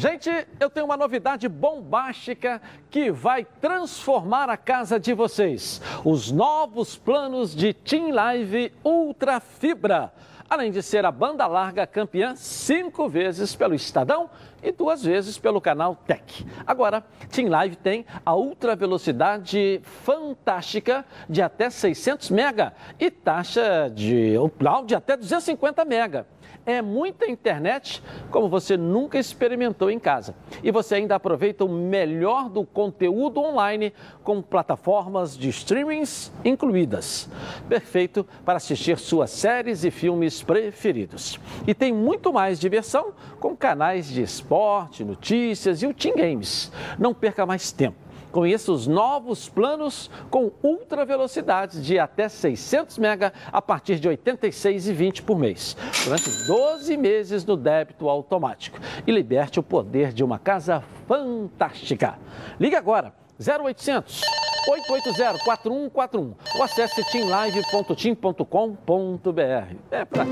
[0.00, 0.30] Gente,
[0.60, 5.82] eu tenho uma novidade bombástica que vai transformar a casa de vocês.
[6.04, 10.12] Os novos planos de Team Live Ultra Fibra.
[10.48, 14.30] Além de ser a banda larga campeã cinco vezes pelo Estadão
[14.62, 16.46] e duas vezes pelo canal Tech.
[16.64, 24.38] Agora, Team Live tem a ultra velocidade fantástica de até 600 mega e taxa de
[24.38, 26.24] upload de até 250 mega
[26.68, 30.34] é muita internet como você nunca experimentou em casa.
[30.62, 37.30] E você ainda aproveita o melhor do conteúdo online com plataformas de streamings incluídas.
[37.70, 41.40] Perfeito para assistir suas séries e filmes preferidos.
[41.66, 46.70] E tem muito mais diversão com canais de esporte, notícias e o Team Games.
[46.98, 48.07] Não perca mais tempo.
[48.30, 54.16] Conheça os novos planos com ultra velocidades de até 600 mega a partir de R$
[54.16, 60.38] 86,20 por mês, durante 12 meses no débito automático e liberte o poder de uma
[60.38, 62.18] casa fantástica.
[62.60, 64.22] Ligue agora 0800
[64.68, 69.76] 880 4141 ou acesse teamlive.team.com.br.
[69.90, 70.26] É pra...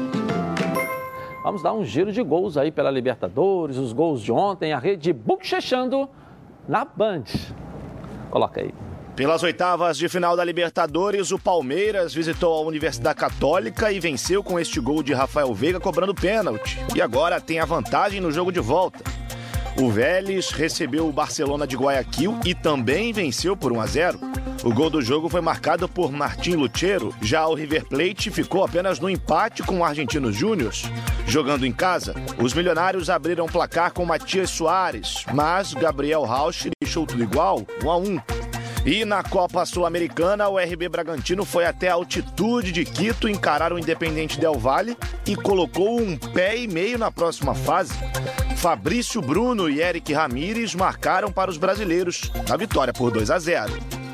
[1.42, 5.12] Vamos dar um giro de gols aí pela Libertadores, os gols de ontem, a rede
[5.12, 6.08] bochechando
[6.68, 7.24] na Band.
[8.30, 8.72] Coloca aí.
[9.16, 14.60] Pelas oitavas de final da Libertadores, o Palmeiras visitou a Universidade Católica e venceu com
[14.60, 16.78] este gol de Rafael Veiga cobrando pênalti.
[16.94, 19.02] E agora tem a vantagem no jogo de volta.
[19.80, 24.20] O Vélez recebeu o Barcelona de Guayaquil e também venceu por 1 a 0.
[24.66, 27.14] O gol do jogo foi marcado por Martim Lutero.
[27.22, 30.72] Já o River Plate ficou apenas no empate com o Argentino Júnior.
[31.24, 37.22] Jogando em casa, os milionários abriram placar com Matias Soares, mas Gabriel Rauch deixou tudo
[37.22, 38.20] igual, 1 a 1.
[38.84, 43.78] E na Copa Sul-Americana, o RB Bragantino foi até a altitude de Quito encarar o
[43.78, 47.94] Independente Del Valle e colocou um pé e meio na próxima fase.
[48.56, 54.05] Fabrício Bruno e Eric Ramírez marcaram para os brasileiros, na vitória por 2 a 0.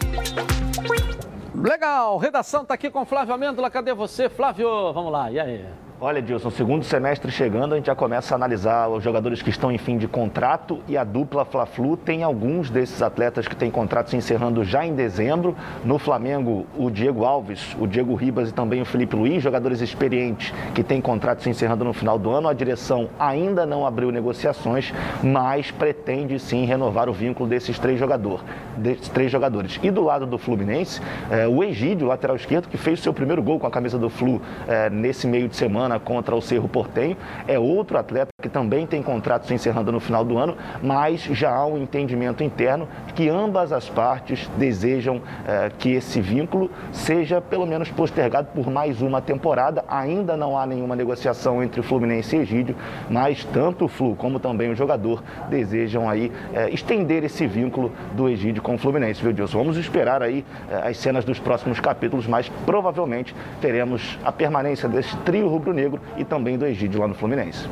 [1.55, 3.71] Legal, redação está aqui com Flávio Amêndola.
[3.71, 4.93] Cadê você, Flávio?
[4.93, 5.65] Vamos lá, e aí?
[6.05, 9.71] Olha, Dilson, segundo semestre chegando, a gente já começa a analisar os jogadores que estão
[9.71, 14.13] em fim de contrato e a dupla Fla-Flu tem alguns desses atletas que têm contratos
[14.13, 15.55] encerrando já em dezembro.
[15.85, 20.53] No Flamengo, o Diego Alves, o Diego Ribas e também o Felipe Luiz, jogadores experientes
[20.75, 22.49] que têm contratos encerrando no final do ano.
[22.49, 24.93] A direção ainda não abriu negociações,
[25.23, 28.43] mas pretende sim renovar o vínculo desses três, jogador,
[28.77, 29.79] desses três jogadores.
[29.81, 31.01] E do lado do Fluminense,
[31.31, 34.11] eh, o Egídio, lateral esquerdo, que fez o seu primeiro gol com a camisa do
[34.11, 37.17] Flu eh, nesse meio de semana contra o Cerro Portenho.
[37.47, 41.55] É outro atleta que também tem contrato se encerrando no final do ano, mas já
[41.55, 47.67] há um entendimento interno que ambas as partes desejam eh, que esse vínculo seja pelo
[47.67, 49.85] menos postergado por mais uma temporada.
[49.89, 52.75] Ainda não há nenhuma negociação entre o Fluminense e Egídio,
[53.09, 58.29] mas tanto o Flu como também o jogador desejam aí eh, estender esse vínculo do
[58.29, 59.59] Egídio com o Fluminense, viu, Dilson?
[59.59, 65.17] Vamos esperar aí eh, as cenas dos próximos capítulos, mas provavelmente teremos a permanência desse
[65.19, 67.69] trio rubro-negro e também do Egídio lá no Fluminense.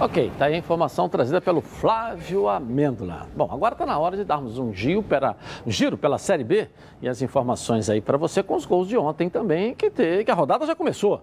[0.00, 3.26] Ok, tá aí a informação trazida pelo Flávio Amêndola.
[3.34, 5.36] Bom, agora está na hora de darmos um giro, pela,
[5.66, 6.68] um giro pela Série B
[7.02, 10.30] e as informações aí para você com os gols de ontem também, que, te, que
[10.30, 11.20] a rodada já começou.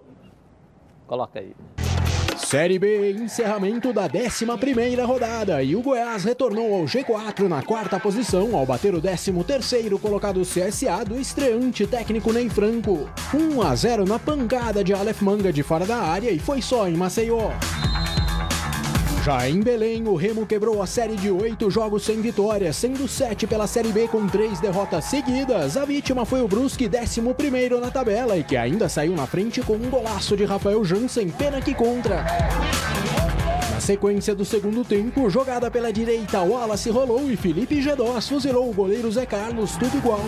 [1.08, 1.56] Coloca aí.
[2.36, 4.46] Série B, encerramento da 11
[5.06, 10.42] rodada e o Goiás retornou ao G4 na quarta posição ao bater o 13º colocado
[10.42, 13.10] CSA do estreante técnico Ney Franco.
[13.34, 16.90] 1 a 0 na pancada de Aleph Manga de fora da área e foi só
[16.90, 17.52] em Maceió.
[19.26, 23.48] Já em Belém, o Remo quebrou a série de oito jogos sem vitória, sendo sete
[23.48, 25.76] pela Série B com três derrotas seguidas.
[25.78, 27.22] A vítima foi o Brusque, 11
[27.82, 31.60] na tabela e que ainda saiu na frente com um golaço de Rafael Jansen, pena
[31.60, 32.24] que contra.
[33.72, 38.74] Na sequência do segundo tempo, jogada pela direita, Wallace rolou e Felipe Gedós fuzilou o
[38.74, 40.22] goleiro Zé Carlos, tudo igual.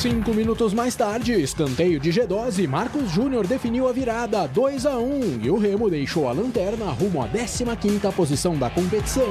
[0.00, 5.40] Cinco minutos mais tarde, escanteio de G12, Marcos Júnior definiu a virada 2 a 1
[5.42, 9.28] e o Remo deixou a lanterna rumo à 15ª posição da competição.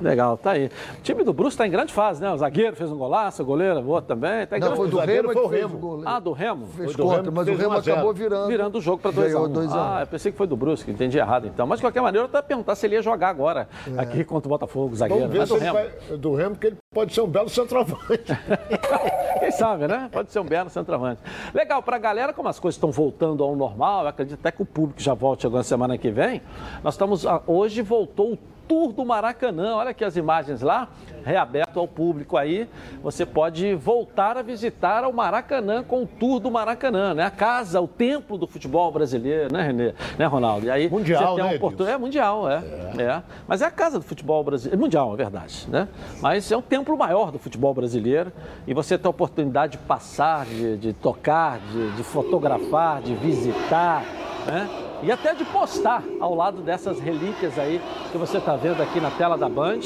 [0.00, 0.66] Legal, tá aí.
[0.98, 2.30] O time do Bruce está em grande fase, né?
[2.30, 4.46] O zagueiro fez um golaço, o goleiro, o outro também.
[4.46, 4.76] Tá Não, grande...
[4.76, 6.02] foi do Remo, foi o Remo.
[6.04, 6.66] Ah, do Remo?
[6.66, 8.48] Fez foi contra, mas o Remo acabou virando.
[8.48, 9.56] Virando o jogo para 2x1.
[9.56, 9.74] Um.
[9.74, 11.66] Ah, eu pensei que foi do Brusque, entendi errado então.
[11.66, 14.00] Mas de qualquer maneira, eu até perguntar se ele ia jogar agora, é.
[14.00, 15.28] aqui contra o Botafogo, o zagueiro.
[15.28, 15.72] Vamos ver do, Remo.
[15.72, 18.32] Vai, do Remo, que ele pode ser um belo centroavante.
[19.40, 20.08] Quem sabe, né?
[20.10, 21.20] Pode ser um belo centroavante.
[21.54, 24.62] Legal, para a galera, como as coisas estão voltando ao normal, eu acredito até que
[24.62, 26.42] o público já volte agora semana que vem.
[26.82, 27.24] Nós estamos.
[27.46, 28.38] Hoje voltou o
[28.68, 29.74] Tour do Maracanã.
[29.74, 30.88] Olha aqui as imagens lá,
[31.24, 32.68] reaberto ao público aí.
[33.02, 37.24] Você pode voltar a visitar o Maracanã com o Tour do Maracanã, né?
[37.24, 39.94] A casa, o templo do futebol brasileiro, né, Renê?
[40.18, 40.66] Né, Ronaldo?
[40.66, 41.86] E aí mundial, você tem né, oportun...
[41.86, 42.62] É mundial, é.
[42.98, 43.02] é.
[43.02, 43.22] é.
[43.46, 44.80] Mas é a casa do futebol brasileiro.
[44.80, 45.88] Mundial, é verdade, né?
[46.20, 48.32] Mas é um templo maior do futebol brasileiro
[48.66, 54.02] e você tem a oportunidade de passar, de, de tocar, de, de fotografar, de visitar,
[54.46, 54.85] né?
[55.02, 57.80] E até de postar ao lado dessas relíquias aí
[58.10, 59.80] que você está vendo aqui na tela da Band.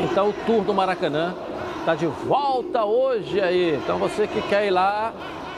[0.00, 1.34] Então o Tour do Maracanã
[1.80, 3.76] está de volta hoje aí.
[3.76, 5.12] Então você que quer ir lá,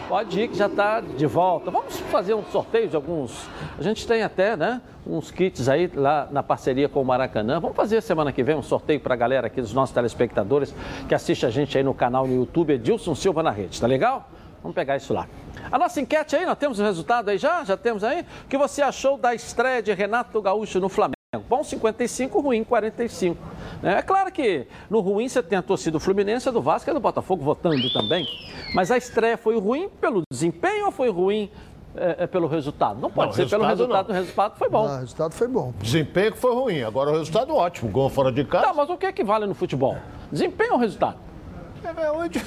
[0.09, 1.71] pode ir que já está de volta.
[1.71, 3.49] Vamos fazer um sorteio de alguns.
[3.79, 4.81] A gente tem até, né?
[5.07, 7.61] Uns kits aí lá na parceria com o Maracanã.
[7.61, 10.75] Vamos fazer semana que vem um sorteio para a galera aqui dos nossos telespectadores
[11.09, 13.81] que assiste a gente aí no canal no YouTube Edilson Silva na rede.
[13.81, 14.29] Tá legal?
[14.69, 15.27] Vamos pegar isso lá.
[15.73, 17.65] A nossa enquete aí, nós temos o resultado aí já?
[17.65, 18.21] Já temos aí?
[18.45, 21.17] O que você achou da estreia de Renato Gaúcho no Flamengo?
[21.49, 23.39] Bom 55, ruim 45.
[23.83, 27.01] É claro que no ruim você tem a torcida do Fluminense, do Vasco e do
[27.01, 28.27] Botafogo votando também.
[28.75, 31.51] Mas a estreia foi ruim pelo desempenho ou foi ruim
[31.97, 33.01] é, é pelo resultado?
[33.01, 34.15] Não pode não, ser pelo resultado, não.
[34.15, 34.87] o resultado foi bom.
[34.87, 35.73] Não, o resultado foi bom.
[35.81, 37.91] Desempenho que foi ruim, agora o resultado ótimo.
[37.91, 38.67] Gol fora de casa.
[38.67, 39.97] Tá, mas o que é que vale no futebol?
[40.31, 41.28] Desempenho ou resultado?
[41.85, 42.45] É, hoje...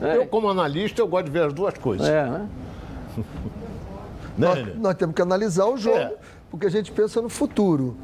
[0.00, 0.16] É.
[0.18, 2.08] Eu, como analista, eu gosto de ver as duas coisas.
[2.08, 2.48] É, né?
[4.36, 6.14] nós, nós, temos que analisar o jogo, é.
[6.50, 7.96] porque a gente pensa no futuro.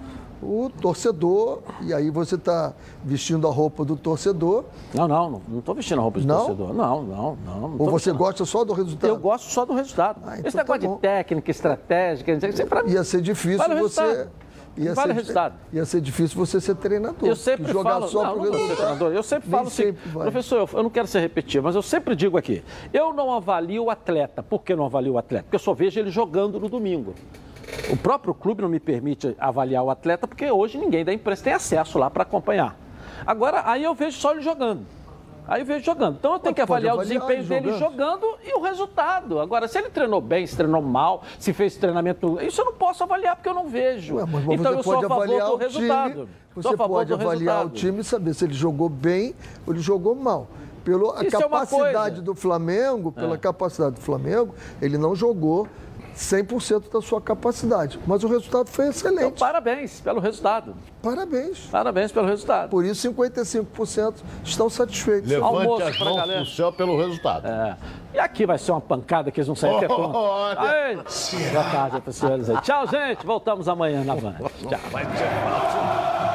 [0.42, 2.72] O torcedor, e aí você está
[3.04, 4.64] vestindo a roupa do torcedor.
[4.94, 6.36] Não, não, não estou vestindo a roupa do não?
[6.38, 6.72] torcedor.
[6.72, 7.68] Não, não, não.
[7.68, 9.10] não Ou você gosta só do resultado?
[9.10, 10.18] Eu gosto só do resultado.
[10.24, 12.92] Ah, então Esse negócio tá de técnica, estratégica, isso é para mim.
[12.92, 14.28] Ia ser difícil você
[14.76, 15.54] ia vale ser, resultado.
[15.72, 17.28] Ia ser difícil você ser treinador.
[17.28, 19.12] Eu sempre jogar falo, só não, não treinador.
[19.12, 22.38] Eu sempre falo assim, professor, eu, eu, não quero ser repetitivo, mas eu sempre digo
[22.38, 22.62] aqui,
[22.92, 24.42] eu não avalio o atleta.
[24.42, 25.44] Por que não avalio o atleta?
[25.44, 27.14] Porque eu só vejo ele jogando no domingo.
[27.90, 31.52] O próprio clube não me permite avaliar o atleta, porque hoje ninguém da imprensa tem
[31.52, 32.76] acesso lá para acompanhar.
[33.26, 34.86] Agora, aí eu vejo só ele jogando.
[35.46, 36.16] Aí eu vejo jogando.
[36.16, 39.40] Então eu tenho que avaliar, avaliar, o desempenho dele jogando e o resultado.
[39.40, 42.40] Agora, se ele treinou bem, se treinou mal, se fez treinamento.
[42.40, 44.16] Isso eu não posso avaliar porque eu não vejo.
[44.16, 46.12] Ué, então eu sou a favor do resultado.
[46.12, 47.66] Time, você pode avaliar resultado.
[47.66, 49.34] o time e saber se ele jogou bem
[49.66, 50.48] ou ele jogou mal.
[50.84, 53.38] Pela é capacidade é do Flamengo, pela é.
[53.38, 55.68] capacidade do Flamengo, ele não jogou
[56.16, 57.98] 100% da sua capacidade.
[58.06, 59.18] Mas o resultado foi excelente.
[59.18, 60.74] Então, parabéns pelo resultado.
[61.02, 61.66] Parabéns.
[61.70, 62.70] Parabéns pelo resultado.
[62.70, 65.30] Por isso, 55% estão satisfeitos.
[65.30, 66.40] Levante Almoço as mãos galera.
[66.42, 67.46] pro céu pelo resultado.
[67.46, 67.76] É.
[68.14, 70.08] E aqui vai ser uma pancada que eles não saem até conta.
[70.08, 72.60] Boa tarde para senhores aí.
[72.62, 73.24] Tchau, gente.
[73.24, 74.36] Voltamos amanhã na Band.
[74.68, 76.29] Tchau.